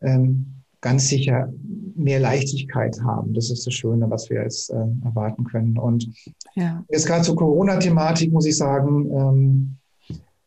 ähm, 0.00 0.57
ganz 0.80 1.08
sicher 1.08 1.52
mehr 1.96 2.20
Leichtigkeit 2.20 3.00
haben. 3.02 3.34
Das 3.34 3.50
ist 3.50 3.66
das 3.66 3.74
Schöne, 3.74 4.08
was 4.08 4.30
wir 4.30 4.42
jetzt 4.42 4.70
äh, 4.70 4.86
erwarten 5.04 5.44
können. 5.44 5.76
Und 5.78 6.08
ja. 6.54 6.84
jetzt 6.88 7.06
gerade 7.06 7.22
zur 7.22 7.36
Corona-Thematik 7.36 8.32
muss 8.32 8.46
ich 8.46 8.56
sagen, 8.56 9.10
ähm, 9.10 9.76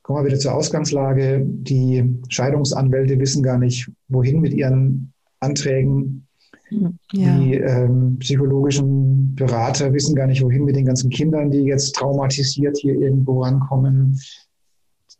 kommen 0.01 0.23
wir 0.23 0.27
wieder 0.27 0.39
zur 0.39 0.55
Ausgangslage. 0.55 1.43
Die 1.45 2.19
Scheidungsanwälte 2.29 3.19
wissen 3.19 3.43
gar 3.43 3.57
nicht, 3.57 3.91
wohin 4.07 4.39
mit 4.39 4.53
ihren 4.53 5.13
Anträgen. 5.39 6.27
Ja. 6.69 7.37
Die 7.37 7.55
ähm, 7.55 8.17
psychologischen 8.19 9.35
Berater 9.35 9.91
wissen 9.91 10.15
gar 10.15 10.27
nicht, 10.27 10.41
wohin 10.41 10.63
mit 10.63 10.77
den 10.77 10.85
ganzen 10.85 11.09
Kindern, 11.09 11.51
die 11.51 11.63
jetzt 11.63 11.95
traumatisiert 11.95 12.77
hier 12.77 12.95
irgendwo 12.95 13.43
rankommen. 13.43 14.17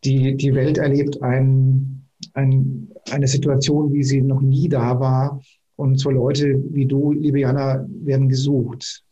Die, 0.05 0.38
die 0.38 0.55
Welt 0.55 0.78
erlebt 0.78 1.22
ein, 1.22 2.01
ein, 2.34 2.89
eine 3.09 3.28
Situation, 3.28 3.93
wie 3.93 4.03
sie 4.03 4.22
noch 4.22 4.41
nie 4.41 4.69
da 4.69 4.99
war. 4.99 5.41
Und 5.76 5.99
so 5.99 6.09
Leute 6.09 6.61
wie 6.72 6.86
du, 6.86 7.11
liebe 7.11 7.39
Jana, 7.39 7.86
werden 7.89 8.30
gesucht. 8.30 9.03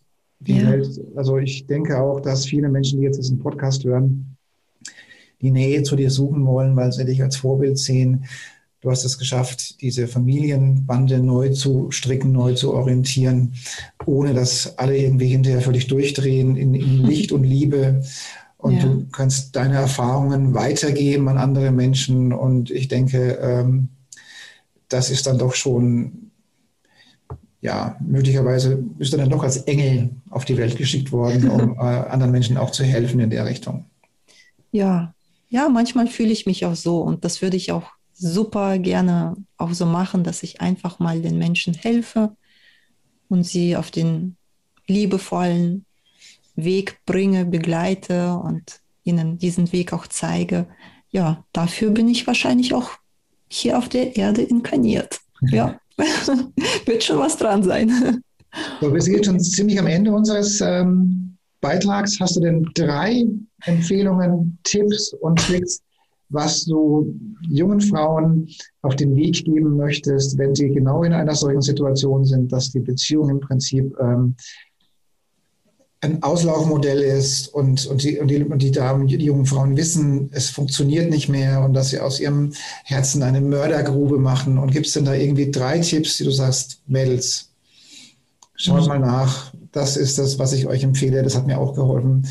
Ja. 0.45 0.71
Welt, 0.71 1.01
also 1.15 1.37
ich 1.37 1.65
denke 1.65 1.99
auch, 1.99 2.21
dass 2.21 2.45
viele 2.45 2.69
Menschen, 2.69 2.99
die 2.99 3.05
jetzt 3.05 3.17
diesen 3.17 3.39
Podcast 3.39 3.83
hören, 3.83 4.37
die 5.41 5.51
Nähe 5.51 5.83
zu 5.83 5.95
dir 5.95 6.09
suchen 6.09 6.45
wollen, 6.45 6.75
weil 6.75 6.91
sie 6.91 7.05
dich 7.05 7.21
als 7.21 7.37
Vorbild 7.37 7.77
sehen, 7.77 8.25
Du 8.81 8.89
hast 8.89 9.03
es 9.03 9.17
geschafft, 9.17 9.81
diese 9.81 10.07
Familienbande 10.07 11.19
neu 11.19 11.49
zu 11.49 11.91
stricken, 11.91 12.31
neu 12.31 12.53
zu 12.53 12.73
orientieren, 12.73 13.53
ohne 14.05 14.33
dass 14.33 14.77
alle 14.77 14.97
irgendwie 14.97 15.27
hinterher 15.27 15.59
völlig 15.59 15.87
durchdrehen 15.87 16.55
in, 16.55 16.73
in 16.73 17.05
Licht 17.05 17.33
und 17.33 17.43
Liebe. 17.43 18.01
Und 18.59 18.73
ja. 18.73 18.83
du 18.83 19.07
kannst 19.11 19.55
deine 19.55 19.75
Erfahrungen 19.75 20.53
weitergeben 20.53 21.29
an 21.29 21.37
andere 21.37 21.71
Menschen. 21.71 22.33
Und 22.33 22.69
ich 22.69 22.89
denke, 22.89 23.39
ähm, 23.41 23.87
das 24.89 25.09
ist 25.09 25.27
dann 25.27 25.37
doch 25.37 25.55
schon, 25.55 26.31
ja, 27.61 27.95
möglicherweise 28.01 28.75
bist 28.75 29.13
du 29.13 29.17
dann 29.17 29.29
doch 29.29 29.43
als 29.43 29.57
Engel 29.63 30.09
auf 30.29 30.43
die 30.43 30.57
Welt 30.57 30.75
geschickt 30.75 31.13
worden, 31.13 31.49
um 31.49 31.73
äh, 31.77 31.83
anderen 31.83 32.33
Menschen 32.33 32.57
auch 32.57 32.71
zu 32.71 32.83
helfen 32.83 33.21
in 33.21 33.29
der 33.29 33.45
Richtung. 33.45 33.85
Ja, 34.71 35.13
ja, 35.47 35.69
manchmal 35.69 36.07
fühle 36.07 36.31
ich 36.31 36.45
mich 36.45 36.65
auch 36.65 36.75
so 36.75 37.01
und 37.01 37.23
das 37.23 37.41
würde 37.41 37.55
ich 37.55 37.71
auch 37.71 37.89
super 38.13 38.77
gerne 38.77 39.37
auch 39.57 39.73
so 39.73 39.85
machen, 39.85 40.25
dass 40.25 40.43
ich 40.43 40.59
einfach 40.59 40.99
mal 40.99 41.21
den 41.21 41.37
Menschen 41.37 41.73
helfe 41.73 42.35
und 43.29 43.45
sie 43.45 43.77
auf 43.77 43.89
den 43.89 44.35
liebevollen 44.85 45.85
Weg 46.63 46.99
bringe, 47.05 47.45
begleite 47.45 48.33
und 48.35 48.81
ihnen 49.03 49.37
diesen 49.37 49.71
Weg 49.71 49.93
auch 49.93 50.07
zeige. 50.07 50.67
Ja, 51.09 51.43
dafür 51.53 51.91
bin 51.91 52.07
ich 52.07 52.27
wahrscheinlich 52.27 52.73
auch 52.73 52.91
hier 53.47 53.77
auf 53.77 53.89
der 53.89 54.15
Erde 54.15 54.41
inkarniert. 54.41 55.19
Ja, 55.51 55.79
wird 56.85 57.03
schon 57.03 57.19
was 57.19 57.37
dran 57.37 57.63
sein. 57.63 58.21
So, 58.81 58.93
wir 58.93 59.01
sind 59.01 59.25
schon 59.25 59.39
ziemlich 59.39 59.79
am 59.79 59.87
Ende 59.87 60.11
unseres 60.11 60.61
ähm, 60.61 61.37
Beitrags. 61.61 62.19
Hast 62.19 62.35
du 62.35 62.41
denn 62.41 62.67
drei 62.73 63.25
Empfehlungen, 63.65 64.57
Tipps 64.63 65.13
und 65.13 65.39
Tricks, 65.39 65.81
was 66.29 66.65
du 66.65 67.13
jungen 67.49 67.81
Frauen 67.81 68.47
auf 68.81 68.95
den 68.95 69.15
Weg 69.15 69.43
geben 69.45 69.75
möchtest, 69.77 70.37
wenn 70.37 70.55
sie 70.55 70.69
genau 70.69 71.03
in 71.03 71.13
einer 71.13 71.35
solchen 71.35 71.61
Situation 71.61 72.23
sind, 72.23 72.51
dass 72.51 72.71
die 72.71 72.79
Beziehung 72.79 73.29
im 73.29 73.39
Prinzip 73.39 73.95
ähm, 73.99 74.35
ein 76.01 76.23
Auslaufmodell 76.23 77.01
ist 77.01 77.49
und, 77.49 77.85
und, 77.87 78.03
die, 78.03 78.19
und, 78.19 78.29
die, 78.29 78.41
und 78.43 78.61
die 78.61 78.71
Damen, 78.71 79.07
die 79.07 79.17
jungen 79.17 79.45
Frauen 79.45 79.75
wissen, 79.75 80.29
es 80.31 80.49
funktioniert 80.49 81.09
nicht 81.09 81.27
mehr 81.27 81.61
und 81.61 81.73
dass 81.73 81.89
sie 81.89 81.99
aus 81.99 82.19
ihrem 82.19 82.53
Herzen 82.85 83.21
eine 83.21 83.41
Mördergrube 83.41 84.17
machen. 84.17 84.57
Und 84.57 84.71
gibt 84.71 84.87
es 84.87 84.93
denn 84.93 85.05
da 85.05 85.13
irgendwie 85.13 85.51
drei 85.51 85.79
Tipps, 85.79 86.17
die 86.17 86.23
du 86.23 86.31
sagst, 86.31 86.81
Mädels, 86.87 87.49
schaut 88.55 88.83
mhm. 88.83 88.87
mal 88.87 88.99
nach, 88.99 89.53
das 89.73 89.97
ist 89.97 90.17
das, 90.17 90.39
was 90.39 90.53
ich 90.53 90.67
euch 90.67 90.83
empfehle, 90.83 91.21
das 91.21 91.35
hat 91.35 91.47
mir 91.47 91.57
auch 91.57 91.75
geholfen. 91.75 92.25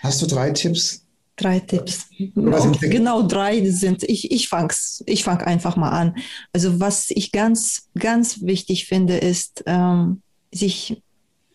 Hast 0.00 0.22
du 0.22 0.26
drei 0.26 0.50
Tipps, 0.50 1.02
Drei 1.36 1.60
Tipps. 1.60 2.08
Okay, 2.36 2.90
genau, 2.90 3.22
drei 3.22 3.68
sind, 3.70 4.02
ich, 4.02 4.30
ich 4.30 4.48
fange 4.48 4.74
ich 5.06 5.24
fang 5.24 5.40
einfach 5.40 5.76
mal 5.76 5.88
an. 5.88 6.16
Also 6.52 6.78
was 6.78 7.06
ich 7.08 7.32
ganz, 7.32 7.88
ganz 7.98 8.42
wichtig 8.42 8.86
finde, 8.86 9.16
ist, 9.16 9.64
ähm, 9.66 10.20
sich 10.52 11.02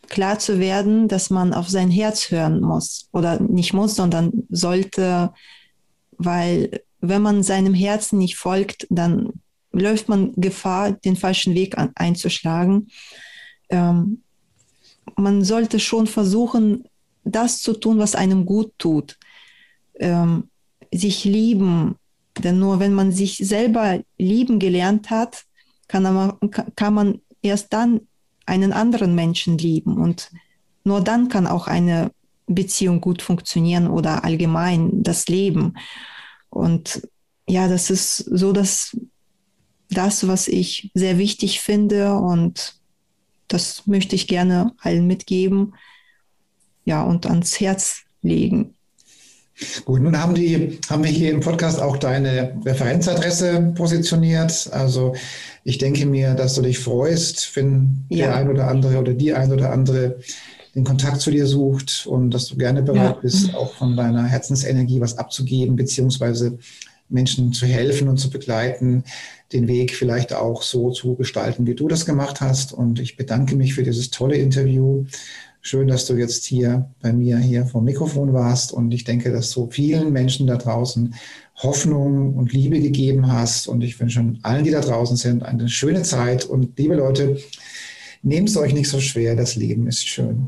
klar 0.09 0.39
zu 0.39 0.59
werden, 0.59 1.07
dass 1.07 1.29
man 1.29 1.53
auf 1.53 1.69
sein 1.69 1.89
Herz 1.89 2.31
hören 2.31 2.61
muss. 2.61 3.09
Oder 3.13 3.39
nicht 3.39 3.73
muss, 3.73 3.95
sondern 3.95 4.31
sollte, 4.49 5.33
weil 6.17 6.81
wenn 6.99 7.21
man 7.21 7.43
seinem 7.43 7.73
Herzen 7.73 8.17
nicht 8.17 8.37
folgt, 8.37 8.87
dann 8.89 9.33
läuft 9.71 10.09
man 10.09 10.33
Gefahr, 10.35 10.91
den 10.91 11.15
falschen 11.15 11.53
Weg 11.53 11.77
an, 11.77 11.91
einzuschlagen. 11.95 12.89
Ähm, 13.69 14.23
man 15.15 15.43
sollte 15.43 15.79
schon 15.79 16.07
versuchen, 16.07 16.87
das 17.23 17.61
zu 17.61 17.73
tun, 17.73 17.99
was 17.99 18.15
einem 18.15 18.45
gut 18.45 18.71
tut 18.77 19.17
ähm, 19.99 20.49
sich 20.91 21.25
lieben. 21.25 21.95
Denn 22.37 22.59
nur 22.59 22.79
wenn 22.79 22.93
man 22.93 23.11
sich 23.11 23.37
selber 23.37 24.01
lieben 24.17 24.59
gelernt 24.59 25.09
hat, 25.09 25.45
kann 25.87 26.03
man, 26.03 26.33
kann 26.75 26.93
man 26.93 27.21
erst 27.41 27.73
dann 27.73 28.01
einen 28.47 28.73
anderen 28.73 29.13
Menschen 29.13 29.57
lieben. 29.57 29.97
Und 29.97 30.31
nur 30.83 31.01
dann 31.01 31.29
kann 31.29 31.47
auch 31.47 31.67
eine 31.67 32.11
Beziehung 32.47 33.01
gut 33.01 33.21
funktionieren 33.21 33.87
oder 33.87 34.23
allgemein 34.23 35.03
das 35.03 35.27
Leben. 35.27 35.75
Und 36.49 37.07
ja, 37.47 37.67
das 37.67 37.89
ist 37.89 38.17
so 38.17 38.51
dass 38.53 38.97
das, 39.89 40.27
was 40.27 40.47
ich 40.47 40.91
sehr 40.93 41.17
wichtig 41.17 41.61
finde 41.61 42.13
und 42.13 42.75
das 43.47 43.87
möchte 43.87 44.15
ich 44.15 44.27
gerne 44.27 44.73
allen 44.79 45.07
mitgeben. 45.07 45.75
Ja, 46.83 47.03
und 47.03 47.25
ans 47.25 47.59
Herz 47.59 48.03
legen. 48.21 48.75
Gut, 49.85 50.01
nun 50.01 50.17
haben, 50.19 50.35
die, 50.35 50.79
haben 50.89 51.03
wir 51.03 51.09
hier 51.09 51.31
im 51.31 51.39
Podcast 51.39 51.81
auch 51.81 51.97
deine 51.97 52.61
Referenzadresse 52.63 53.73
positioniert. 53.75 54.69
Also 54.71 55.15
ich 55.67 55.77
denke 55.77 56.05
mir, 56.05 56.33
dass 56.33 56.53
du 56.53 56.61
dich 56.61 56.79
freust, 56.79 57.53
wenn 57.57 58.05
ja. 58.07 58.27
der 58.27 58.35
ein 58.37 58.49
oder 58.49 58.69
andere 58.69 58.99
oder 58.99 59.13
die 59.13 59.33
ein 59.33 59.51
oder 59.51 59.73
andere 59.73 60.19
den 60.73 60.85
Kontakt 60.85 61.19
zu 61.19 61.29
dir 61.29 61.45
sucht 61.45 62.07
und 62.07 62.31
dass 62.31 62.45
du 62.45 62.55
gerne 62.55 62.83
bereit 62.83 63.15
ja. 63.15 63.19
bist, 63.21 63.53
auch 63.53 63.73
von 63.73 63.97
deiner 63.97 64.23
Herzensenergie 64.23 65.01
was 65.01 65.17
abzugeben, 65.17 65.75
beziehungsweise 65.75 66.57
Menschen 67.09 67.51
zu 67.51 67.65
helfen 67.65 68.07
und 68.07 68.15
zu 68.15 68.29
begleiten, 68.29 69.03
den 69.51 69.67
Weg 69.67 69.93
vielleicht 69.93 70.31
auch 70.31 70.61
so 70.61 70.91
zu 70.91 71.15
gestalten, 71.15 71.67
wie 71.67 71.75
du 71.75 71.89
das 71.89 72.05
gemacht 72.05 72.39
hast. 72.39 72.71
Und 72.71 73.01
ich 73.01 73.17
bedanke 73.17 73.57
mich 73.57 73.73
für 73.73 73.83
dieses 73.83 74.09
tolle 74.09 74.37
Interview 74.37 75.03
Schön, 75.67 75.89
dass 75.89 76.05
du 76.05 76.13
jetzt 76.13 76.45
hier 76.45 76.89
bei 77.01 77.11
mir 77.11 77.37
hier 77.39 77.65
vom 77.65 77.83
Mikrofon 77.83 78.31
warst 78.31 78.71
und 78.71 78.93
ich 78.93 79.03
denke, 79.03 79.33
dass 79.33 79.51
du 79.51 79.67
vielen 79.69 80.13
Menschen 80.13 80.47
da 80.47 80.55
draußen 80.55 81.13
Hoffnung 81.57 82.35
und 82.35 82.53
Liebe 82.53 82.79
gegeben 82.79 83.31
hast. 83.31 83.67
Und 83.67 83.81
ich 83.83 83.99
wünsche 83.99 84.35
allen, 84.43 84.63
die 84.63 84.71
da 84.71 84.81
draußen 84.81 85.17
sind, 85.17 85.43
eine 85.43 85.69
schöne 85.69 86.03
Zeit. 86.03 86.45
Und 86.45 86.77
liebe 86.77 86.95
Leute, 86.95 87.37
nehmt 88.21 88.49
es 88.49 88.57
euch 88.57 88.73
nicht 88.73 88.89
so 88.89 88.99
schwer, 88.99 89.35
das 89.35 89.55
Leben 89.55 89.87
ist 89.87 90.07
schön. 90.07 90.47